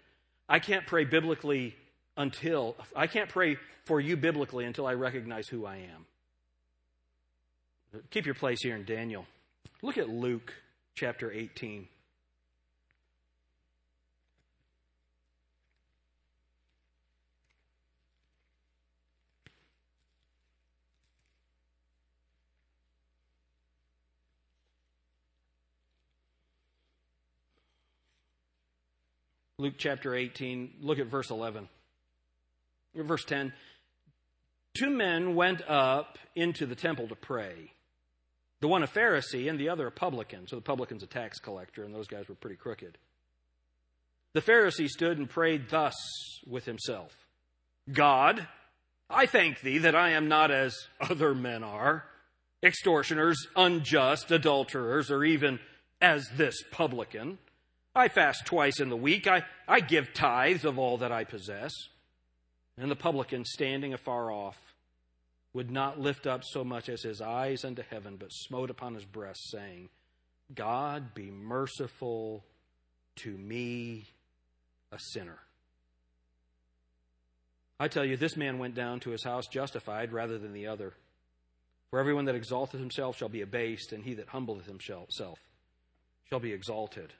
I 0.48 0.61
can't 0.61 0.87
pray 0.87 1.05
biblically 1.05 1.77
until, 2.18 2.76
I 2.94 3.07
can't 3.07 3.31
pray 3.31 3.57
for 3.87 4.00
you 4.00 4.16
biblically 4.16 4.66
until 4.66 4.87
I 4.87 4.92
recognize 4.92 5.48
who 5.48 5.64
I 5.64 5.76
am. 5.76 6.04
Keep 8.11 8.26
your 8.26 8.35
place 8.35 8.59
here 8.61 8.76
in 8.76 8.85
Daniel. 8.85 9.24
Look 9.81 9.96
at 9.96 10.11
Luke 10.11 10.52
chapter 10.94 11.33
18. 11.33 11.88
Luke 29.61 29.74
chapter 29.76 30.14
18, 30.14 30.74
look 30.83 31.00
at 31.00 31.09
verse 31.09 31.31
11. 31.31 31.68
Verse 32.94 33.24
10 33.24 33.53
Two 34.79 34.90
men 34.90 35.35
went 35.35 35.62
up 35.68 36.18
into 36.37 36.66
the 36.66 36.77
temple 36.77 37.09
to 37.09 37.14
pray. 37.14 37.72
The 38.61 38.68
one 38.68 38.83
a 38.83 38.87
Pharisee 38.87 39.48
and 39.48 39.59
the 39.59 39.68
other 39.68 39.87
a 39.87 39.92
publican. 39.92 40.46
So 40.46 40.57
the 40.57 40.62
publican's 40.62 41.03
a 41.03 41.07
tax 41.07 41.38
collector, 41.38 41.85
and 41.85 41.94
those 41.94 42.09
guys 42.09 42.29
were 42.29 42.35
pretty 42.35 42.57
crooked. 42.57 42.98
The 44.35 44.42
Pharisee 44.42 44.88
stood 44.88 45.18
and 45.18 45.29
prayed 45.29 45.70
thus 45.70 45.94
with 46.46 46.64
himself 46.64 47.12
God, 47.92 48.46
I 49.09 49.27
thank 49.27 49.61
thee 49.61 49.79
that 49.79 49.94
I 49.94 50.11
am 50.11 50.29
not 50.29 50.51
as 50.51 50.77
other 51.01 51.35
men 51.35 51.64
are, 51.64 52.05
extortioners, 52.62 53.46
unjust, 53.57 54.31
adulterers, 54.31 55.11
or 55.11 55.24
even 55.24 55.61
as 56.01 56.29
this 56.37 56.62
publican. 56.70 57.38
I 57.94 58.09
fast 58.09 58.46
twice 58.46 58.81
in 58.81 58.90
the 58.90 58.96
week. 58.96 59.27
I, 59.27 59.44
I 59.66 59.81
give 59.81 60.12
tithes 60.12 60.64
of 60.64 60.79
all 60.79 60.98
that 60.98 61.11
I 61.11 61.24
possess. 61.24 61.72
And 62.78 62.90
the 62.90 62.96
publican, 62.96 63.44
standing 63.44 63.92
afar 63.92 64.30
off, 64.30 64.58
would 65.52 65.70
not 65.70 65.98
lift 65.98 66.26
up 66.26 66.44
so 66.44 66.62
much 66.62 66.88
as 66.88 67.02
his 67.02 67.20
eyes 67.20 67.64
unto 67.64 67.82
heaven, 67.82 68.16
but 68.16 68.32
smote 68.32 68.70
upon 68.70 68.94
his 68.94 69.04
breast, 69.04 69.50
saying, 69.50 69.88
God 70.54 71.14
be 71.14 71.30
merciful 71.30 72.44
to 73.16 73.36
me, 73.36 74.06
a 74.92 74.98
sinner. 74.98 75.38
I 77.80 77.88
tell 77.88 78.04
you, 78.04 78.16
this 78.16 78.36
man 78.36 78.58
went 78.58 78.74
down 78.74 79.00
to 79.00 79.10
his 79.10 79.24
house 79.24 79.46
justified 79.46 80.12
rather 80.12 80.38
than 80.38 80.52
the 80.52 80.66
other. 80.68 80.94
For 81.90 81.98
everyone 81.98 82.26
that 82.26 82.34
exalteth 82.34 82.80
himself 82.80 83.16
shall 83.16 83.28
be 83.28 83.40
abased, 83.40 83.92
and 83.92 84.04
he 84.04 84.14
that 84.14 84.28
humbleth 84.28 84.66
himself 84.66 85.08
shall 86.28 86.40
be 86.40 86.52
exalted. 86.52 87.12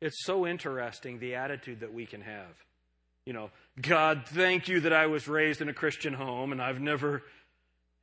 It's 0.00 0.24
so 0.24 0.46
interesting 0.46 1.18
the 1.18 1.34
attitude 1.34 1.80
that 1.80 1.94
we 1.94 2.04
can 2.06 2.22
have. 2.22 2.56
You 3.26 3.32
know, 3.32 3.50
God, 3.80 4.22
thank 4.26 4.68
you 4.68 4.80
that 4.80 4.92
I 4.92 5.06
was 5.06 5.28
raised 5.28 5.60
in 5.60 5.68
a 5.68 5.74
Christian 5.74 6.14
home 6.14 6.52
and 6.52 6.60
I've 6.60 6.80
never 6.80 7.22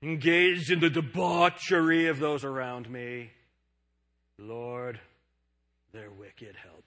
engaged 0.01 0.71
in 0.71 0.79
the 0.79 0.89
debauchery 0.89 2.07
of 2.07 2.19
those 2.19 2.43
around 2.43 2.89
me. 2.89 3.31
Lord, 4.39 4.99
they're 5.91 6.11
wicked 6.11 6.55
help 6.55 6.83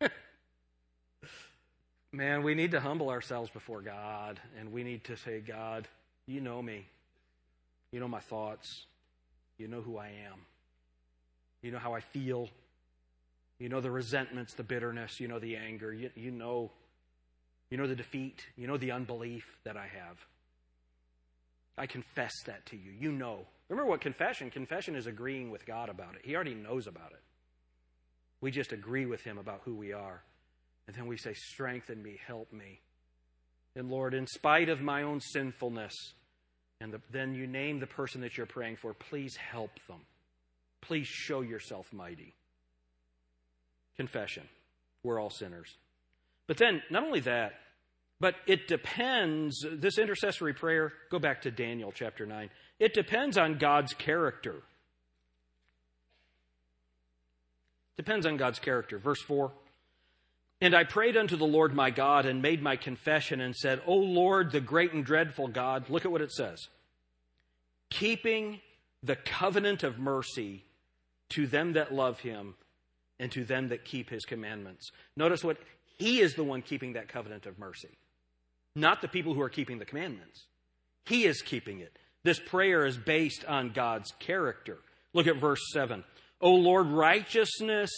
them. 0.00 0.10
Man, 2.12 2.42
we 2.42 2.54
need 2.54 2.72
to 2.72 2.80
humble 2.80 3.08
ourselves 3.08 3.50
before 3.50 3.80
God 3.80 4.38
and 4.58 4.72
we 4.72 4.82
need 4.82 5.04
to 5.04 5.16
say, 5.16 5.40
God, 5.40 5.88
you 6.26 6.40
know 6.40 6.60
me. 6.60 6.86
You 7.92 8.00
know 8.00 8.08
my 8.08 8.20
thoughts. 8.20 8.84
You 9.58 9.68
know 9.68 9.80
who 9.80 9.96
I 9.98 10.08
am. 10.08 10.38
You 11.62 11.70
know 11.70 11.78
how 11.78 11.94
I 11.94 12.00
feel. 12.00 12.48
You 13.60 13.68
know 13.68 13.80
the 13.80 13.90
resentments, 13.90 14.54
the 14.54 14.64
bitterness, 14.64 15.20
you 15.20 15.28
know 15.28 15.38
the 15.38 15.54
anger, 15.54 15.92
you, 15.92 16.10
you 16.16 16.32
know 16.32 16.72
you 17.70 17.76
know 17.76 17.86
the 17.86 17.94
defeat, 17.94 18.44
you 18.56 18.66
know 18.66 18.76
the 18.76 18.90
unbelief 18.90 19.44
that 19.64 19.76
I 19.76 19.86
have. 19.86 20.16
I 21.78 21.86
confess 21.86 22.32
that 22.46 22.66
to 22.66 22.76
you. 22.76 22.90
You 22.90 23.12
know. 23.12 23.46
Remember 23.68 23.88
what 23.88 24.00
confession? 24.00 24.50
Confession 24.50 24.96
is 24.96 25.06
agreeing 25.06 25.50
with 25.50 25.64
God 25.64 25.88
about 25.88 26.16
it. 26.16 26.22
He 26.24 26.34
already 26.34 26.54
knows 26.54 26.88
about 26.88 27.12
it. 27.12 27.22
We 28.40 28.50
just 28.50 28.72
agree 28.72 29.06
with 29.06 29.22
him 29.22 29.38
about 29.38 29.62
who 29.64 29.76
we 29.76 29.92
are. 29.92 30.22
And 30.88 30.96
then 30.96 31.06
we 31.06 31.16
say, 31.16 31.32
Strengthen 31.34 32.02
me, 32.02 32.18
help 32.26 32.52
me. 32.52 32.80
And 33.76 33.88
Lord, 33.88 34.14
in 34.14 34.26
spite 34.26 34.68
of 34.68 34.80
my 34.80 35.04
own 35.04 35.20
sinfulness, 35.20 35.94
and 36.80 36.92
the, 36.92 37.00
then 37.12 37.34
you 37.34 37.46
name 37.46 37.78
the 37.78 37.86
person 37.86 38.22
that 38.22 38.36
you're 38.36 38.46
praying 38.46 38.76
for, 38.76 38.92
please 38.94 39.36
help 39.36 39.70
them. 39.86 40.00
Please 40.80 41.06
show 41.06 41.42
yourself 41.42 41.92
mighty. 41.92 42.34
Confession. 44.00 44.44
We're 45.02 45.20
all 45.20 45.28
sinners. 45.28 45.76
But 46.46 46.56
then, 46.56 46.80
not 46.88 47.04
only 47.04 47.20
that, 47.20 47.52
but 48.18 48.34
it 48.46 48.66
depends, 48.66 49.62
this 49.70 49.98
intercessory 49.98 50.54
prayer, 50.54 50.94
go 51.10 51.18
back 51.18 51.42
to 51.42 51.50
Daniel 51.50 51.92
chapter 51.94 52.24
9. 52.24 52.48
It 52.78 52.94
depends 52.94 53.36
on 53.36 53.58
God's 53.58 53.92
character. 53.92 54.62
Depends 57.98 58.24
on 58.24 58.38
God's 58.38 58.58
character. 58.58 58.96
Verse 58.96 59.20
4. 59.20 59.52
And 60.62 60.74
I 60.74 60.84
prayed 60.84 61.18
unto 61.18 61.36
the 61.36 61.44
Lord 61.44 61.74
my 61.74 61.90
God 61.90 62.24
and 62.24 62.40
made 62.40 62.62
my 62.62 62.76
confession 62.76 63.42
and 63.42 63.54
said, 63.54 63.82
O 63.86 63.96
Lord, 63.96 64.50
the 64.50 64.62
great 64.62 64.94
and 64.94 65.04
dreadful 65.04 65.48
God, 65.48 65.90
look 65.90 66.06
at 66.06 66.10
what 66.10 66.22
it 66.22 66.32
says. 66.32 66.68
Keeping 67.90 68.62
the 69.02 69.16
covenant 69.16 69.82
of 69.82 69.98
mercy 69.98 70.64
to 71.28 71.46
them 71.46 71.74
that 71.74 71.92
love 71.92 72.20
him 72.20 72.54
and 73.20 73.30
to 73.30 73.44
them 73.44 73.68
that 73.68 73.84
keep 73.84 74.10
his 74.10 74.24
commandments. 74.24 74.90
Notice 75.16 75.44
what 75.44 75.58
he 75.98 76.20
is 76.20 76.34
the 76.34 76.42
one 76.42 76.62
keeping 76.62 76.94
that 76.94 77.08
covenant 77.08 77.46
of 77.46 77.58
mercy, 77.58 77.90
not 78.74 79.02
the 79.02 79.08
people 79.08 79.34
who 79.34 79.42
are 79.42 79.50
keeping 79.50 79.78
the 79.78 79.84
commandments. 79.84 80.46
He 81.04 81.26
is 81.26 81.42
keeping 81.42 81.80
it. 81.80 81.96
This 82.24 82.40
prayer 82.40 82.86
is 82.86 82.96
based 82.96 83.44
on 83.44 83.70
God's 83.70 84.12
character. 84.18 84.78
Look 85.12 85.26
at 85.26 85.36
verse 85.36 85.60
7. 85.72 86.02
O 86.40 86.54
Lord, 86.54 86.86
righteousness 86.86 87.90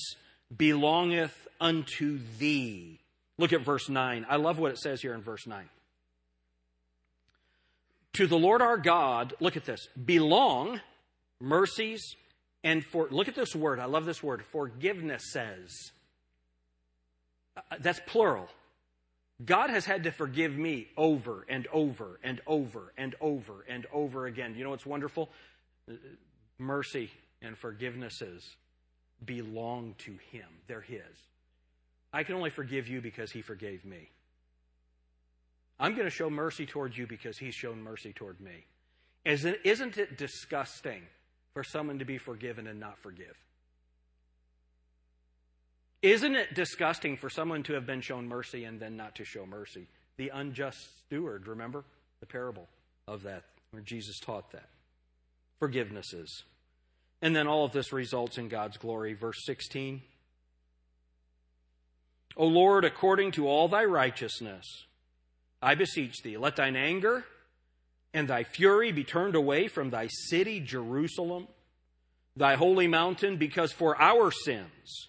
belongeth 0.55 1.47
unto 1.61 2.19
thee. 2.39 3.01
Look 3.39 3.53
at 3.53 3.63
verse 3.63 3.89
9. 3.89 4.27
I 4.29 4.37
love 4.37 4.59
what 4.59 4.73
it 4.73 4.79
says 4.79 5.01
here 5.01 5.15
in 5.15 5.23
verse 5.23 5.47
9. 5.47 5.69
To 8.15 8.27
the 8.27 8.39
Lord 8.39 8.61
our 8.61 8.77
God, 8.77 9.35
look 9.41 9.57
at 9.57 9.65
this, 9.65 9.89
belong 10.05 10.81
mercies 11.41 12.17
and 12.65 12.85
for, 12.85 13.09
look 13.11 13.29
at 13.29 13.35
this 13.35 13.55
word. 13.55 13.81
I 13.81 13.87
love 13.87 14.05
this 14.05 14.23
word. 14.23 14.45
Forgiveness 14.53 15.33
says. 15.33 15.93
Uh, 17.57 17.61
that's 17.81 18.01
plural. 18.07 18.49
God 19.45 19.71
has 19.71 19.85
had 19.85 20.05
to 20.05 20.13
forgive 20.13 20.57
me 20.57 20.87
over 20.97 21.45
and 21.49 21.67
over 21.73 22.21
and 22.23 22.41
over 22.47 22.93
and 22.97 23.15
over 23.21 23.65
and 23.69 23.87
over 23.93 24.27
again. 24.27 24.55
You 24.57 24.65
know 24.65 24.71
what's 24.71 24.87
wonderful? 24.87 25.31
Uh, 25.91 25.95
mercy 26.59 27.11
and 27.41 27.61
forgivenesses 27.61 28.43
belong 29.25 29.95
to 29.99 30.13
Him, 30.31 30.47
they're 30.69 30.81
His. 30.81 31.01
I 32.13 32.23
can 32.23 32.37
only 32.37 32.51
forgive 32.51 32.89
you 32.89 33.01
because 33.01 33.33
He 33.33 33.43
forgave 33.43 33.85
me. 33.85 34.11
I'm 35.81 35.95
going 35.95 36.07
to 36.07 36.11
show 36.11 36.31
mercy 36.31 36.67
towards 36.67 36.97
you 36.97 37.09
because 37.09 37.39
He's 37.39 37.55
shown 37.55 37.83
mercy 37.83 38.13
toward 38.13 38.41
me. 38.41 38.67
Isn't 39.25 39.99
it 39.99 40.17
disgusting 40.17 41.03
for 41.55 41.65
someone 41.65 41.99
to 41.99 42.05
be 42.05 42.19
forgiven 42.19 42.67
and 42.67 42.81
not 42.81 42.99
forgive? 42.99 43.37
Isn't 46.03 46.35
it 46.35 46.55
disgusting 46.55 47.17
for 47.17 47.31
someone 47.31 47.63
to 47.65 47.75
have 47.75 47.87
been 47.87 48.01
shown 48.01 48.29
mercy 48.29 48.65
and 48.65 48.81
then 48.81 48.97
not 48.97 49.15
to 49.17 49.25
show 49.25 49.47
mercy? 49.47 49.87
The 50.17 50.31
unjust 50.31 50.99
steward, 51.07 51.47
remember 51.47 51.85
the 52.21 52.27
parable 52.27 52.69
of 53.07 53.23
that, 53.23 53.45
where 53.71 53.83
Jesus 53.83 54.19
taught 54.19 54.51
that. 54.53 54.69
Forgivenesses. 55.61 56.43
And 57.21 57.37
then 57.37 57.47
all 57.47 57.65
of 57.65 57.73
this 57.73 57.93
results 57.93 58.37
in 58.37 58.49
God's 58.49 58.77
glory. 58.79 59.15
Verse 59.15 59.45
16. 59.45 60.03
O 62.37 62.47
Lord, 62.47 62.85
according 62.85 63.33
to 63.33 63.47
all 63.47 63.69
thy 63.69 63.85
righteousness, 63.85 64.87
I 65.61 65.77
beseech 65.77 66.23
thee, 66.23 66.37
let 66.37 66.57
thine 66.57 66.75
anger 66.75 67.25
and 68.15 68.29
thy 68.29 68.45
fury 68.45 68.93
be 68.93 69.05
turned 69.05 69.35
away 69.35 69.69
from 69.69 69.91
thy 69.91 70.09
city, 70.09 70.61
Jerusalem, 70.61 71.49
thy 72.37 72.57
holy 72.57 72.87
mountain, 72.87 73.37
because 73.37 73.73
for 73.73 74.01
our 74.01 74.31
sins 74.31 75.09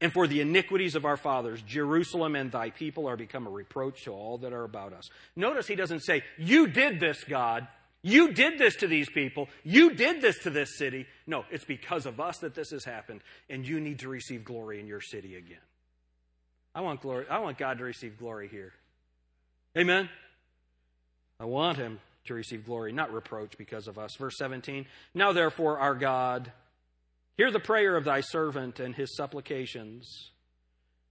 and 0.00 0.12
for 0.12 0.26
the 0.26 0.40
iniquities 0.40 0.94
of 0.94 1.04
our 1.04 1.16
fathers, 1.16 1.62
Jerusalem 1.62 2.34
and 2.36 2.50
thy 2.50 2.70
people 2.70 3.08
are 3.08 3.16
become 3.16 3.46
a 3.46 3.50
reproach 3.50 4.04
to 4.04 4.12
all 4.12 4.38
that 4.38 4.52
are 4.52 4.64
about 4.64 4.92
us. 4.92 5.08
Notice 5.34 5.66
he 5.66 5.76
doesn't 5.76 6.00
say, 6.00 6.22
You 6.38 6.66
did 6.66 7.00
this, 7.00 7.24
God. 7.24 7.68
You 8.02 8.32
did 8.32 8.58
this 8.58 8.76
to 8.76 8.86
these 8.86 9.10
people. 9.10 9.48
You 9.64 9.94
did 9.94 10.20
this 10.20 10.38
to 10.40 10.50
this 10.50 10.78
city. 10.78 11.06
No, 11.26 11.44
it's 11.50 11.64
because 11.64 12.06
of 12.06 12.20
us 12.20 12.38
that 12.38 12.54
this 12.54 12.70
has 12.70 12.84
happened, 12.84 13.20
and 13.50 13.66
you 13.66 13.80
need 13.80 14.00
to 14.00 14.08
receive 14.08 14.44
glory 14.44 14.78
in 14.78 14.86
your 14.86 15.00
city 15.00 15.34
again. 15.34 15.58
I 16.72 16.82
want 16.82 17.00
glory. 17.00 17.26
I 17.28 17.38
want 17.38 17.58
God 17.58 17.78
to 17.78 17.84
receive 17.84 18.18
glory 18.18 18.48
here. 18.48 18.72
Amen. 19.76 20.08
I 21.40 21.46
want 21.46 21.78
him 21.78 21.98
to 22.26 22.34
receive 22.34 22.66
glory, 22.66 22.92
not 22.92 23.12
reproach 23.12 23.56
because 23.58 23.88
of 23.88 23.98
us. 23.98 24.16
Verse 24.16 24.36
17 24.38 24.86
Now 25.14 25.32
therefore, 25.32 25.78
our 25.78 25.94
God, 25.94 26.52
hear 27.36 27.50
the 27.50 27.60
prayer 27.60 27.96
of 27.96 28.04
thy 28.04 28.20
servant 28.20 28.80
and 28.80 28.94
his 28.94 29.16
supplications. 29.16 30.30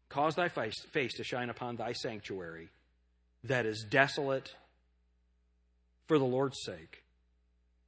Cause 0.10 0.36
thy 0.36 0.48
face, 0.48 0.80
face 0.92 1.14
to 1.16 1.24
shine 1.24 1.50
upon 1.50 1.76
thy 1.76 1.94
sanctuary 1.94 2.70
that 3.44 3.66
is 3.66 3.86
desolate 3.90 4.56
for 6.08 6.18
the 6.18 6.26
Lord's 6.26 6.60
sake. 6.64 7.04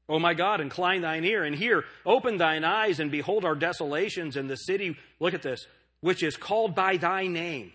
O 0.10 0.20
my 0.20 0.34
God, 0.34 0.62
incline 0.62 1.02
thine 1.02 1.26
ear 1.26 1.44
and 1.44 1.56
hear. 1.56 1.84
Open 2.06 2.38
thine 2.38 2.64
eyes 2.64 3.00
and 3.00 3.12
behold 3.12 3.44
our 3.44 3.56
desolations 3.56 4.38
in 4.38 4.48
the 4.48 4.56
city. 4.56 4.98
Look 5.20 5.34
at 5.34 5.42
this, 5.42 5.68
which 6.00 6.24
is 6.24 6.38
called 6.38 6.76
by 6.76 6.98
thy 6.98 7.28
name. 7.28 7.74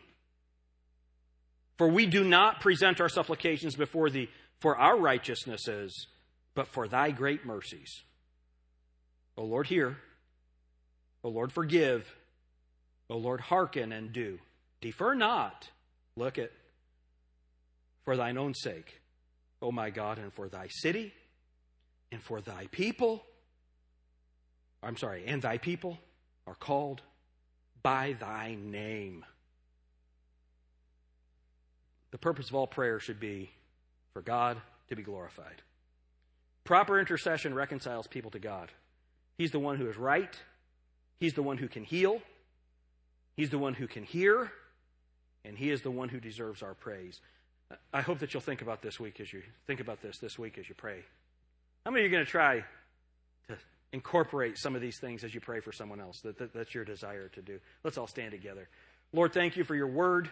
For 1.76 1.88
we 1.88 2.06
do 2.06 2.24
not 2.24 2.60
present 2.60 3.00
our 3.00 3.08
supplications 3.08 3.76
before 3.76 4.08
thee 4.08 4.30
for 4.62 4.78
our 4.78 4.96
righteousnesses, 4.96 6.06
but 6.54 6.68
for 6.68 6.86
thy 6.86 7.10
great 7.10 7.44
mercies. 7.44 8.04
O 9.36 9.42
Lord, 9.42 9.66
hear. 9.66 9.96
O 11.24 11.30
Lord, 11.30 11.52
forgive. 11.52 12.14
O 13.10 13.16
Lord, 13.16 13.40
hearken 13.40 13.90
and 13.90 14.12
do. 14.12 14.38
Defer 14.80 15.14
not. 15.14 15.70
Look 16.16 16.38
at 16.38 16.52
for 18.04 18.16
thine 18.16 18.38
own 18.38 18.54
sake, 18.54 19.00
O 19.60 19.72
my 19.72 19.90
God, 19.90 20.18
and 20.18 20.32
for 20.32 20.48
thy 20.48 20.68
city, 20.68 21.12
and 22.12 22.22
for 22.22 22.40
thy 22.40 22.68
people. 22.70 23.24
I'm 24.80 24.96
sorry, 24.96 25.24
and 25.26 25.42
thy 25.42 25.58
people 25.58 25.98
are 26.46 26.54
called 26.54 27.02
by 27.82 28.14
thy 28.18 28.56
name. 28.60 29.24
The 32.12 32.18
purpose 32.18 32.48
of 32.48 32.54
all 32.54 32.68
prayer 32.68 33.00
should 33.00 33.18
be 33.18 33.50
for 34.12 34.22
God 34.22 34.60
to 34.88 34.96
be 34.96 35.02
glorified. 35.02 35.62
Proper 36.64 36.98
intercession 36.98 37.54
reconciles 37.54 38.06
people 38.06 38.30
to 38.32 38.38
God. 38.38 38.70
He's 39.38 39.50
the 39.50 39.58
one 39.58 39.76
who 39.76 39.88
is 39.88 39.96
right, 39.96 40.34
He's 41.18 41.34
the 41.34 41.42
one 41.42 41.58
who 41.58 41.68
can 41.68 41.84
heal, 41.84 42.20
He's 43.36 43.50
the 43.50 43.58
one 43.58 43.74
who 43.74 43.86
can 43.86 44.04
hear, 44.04 44.52
and 45.44 45.56
He 45.56 45.70
is 45.70 45.82
the 45.82 45.90
one 45.90 46.08
who 46.08 46.20
deserves 46.20 46.62
our 46.62 46.74
praise. 46.74 47.20
I 47.92 48.02
hope 48.02 48.18
that 48.18 48.34
you'll 48.34 48.42
think 48.42 48.62
about 48.62 48.82
this 48.82 49.00
week 49.00 49.20
as 49.20 49.32
you 49.32 49.42
think 49.66 49.80
about 49.80 50.02
this 50.02 50.18
this 50.18 50.38
week 50.38 50.58
as 50.58 50.68
you 50.68 50.74
pray. 50.74 51.02
How 51.84 51.90
many 51.90 52.04
of 52.04 52.10
you 52.10 52.16
are 52.16 52.18
going 52.18 52.26
to 52.26 52.30
try 52.30 52.64
to 53.48 53.56
incorporate 53.92 54.58
some 54.58 54.76
of 54.76 54.82
these 54.82 54.98
things 54.98 55.24
as 55.24 55.34
you 55.34 55.40
pray 55.40 55.60
for 55.60 55.72
someone 55.72 56.00
else? 56.00 56.20
That, 56.20 56.38
that, 56.38 56.52
that's 56.52 56.74
your 56.74 56.84
desire 56.84 57.28
to 57.28 57.42
do. 57.42 57.58
Let's 57.82 57.98
all 57.98 58.06
stand 58.06 58.32
together. 58.32 58.68
Lord, 59.12 59.32
thank 59.32 59.56
you 59.56 59.64
for 59.64 59.74
your 59.74 59.88
word. 59.88 60.30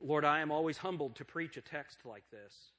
Lord, 0.00 0.24
I 0.24 0.40
am 0.40 0.50
always 0.50 0.78
humbled 0.78 1.16
to 1.16 1.24
preach 1.24 1.56
a 1.56 1.60
text 1.60 2.06
like 2.06 2.24
this. 2.30 2.72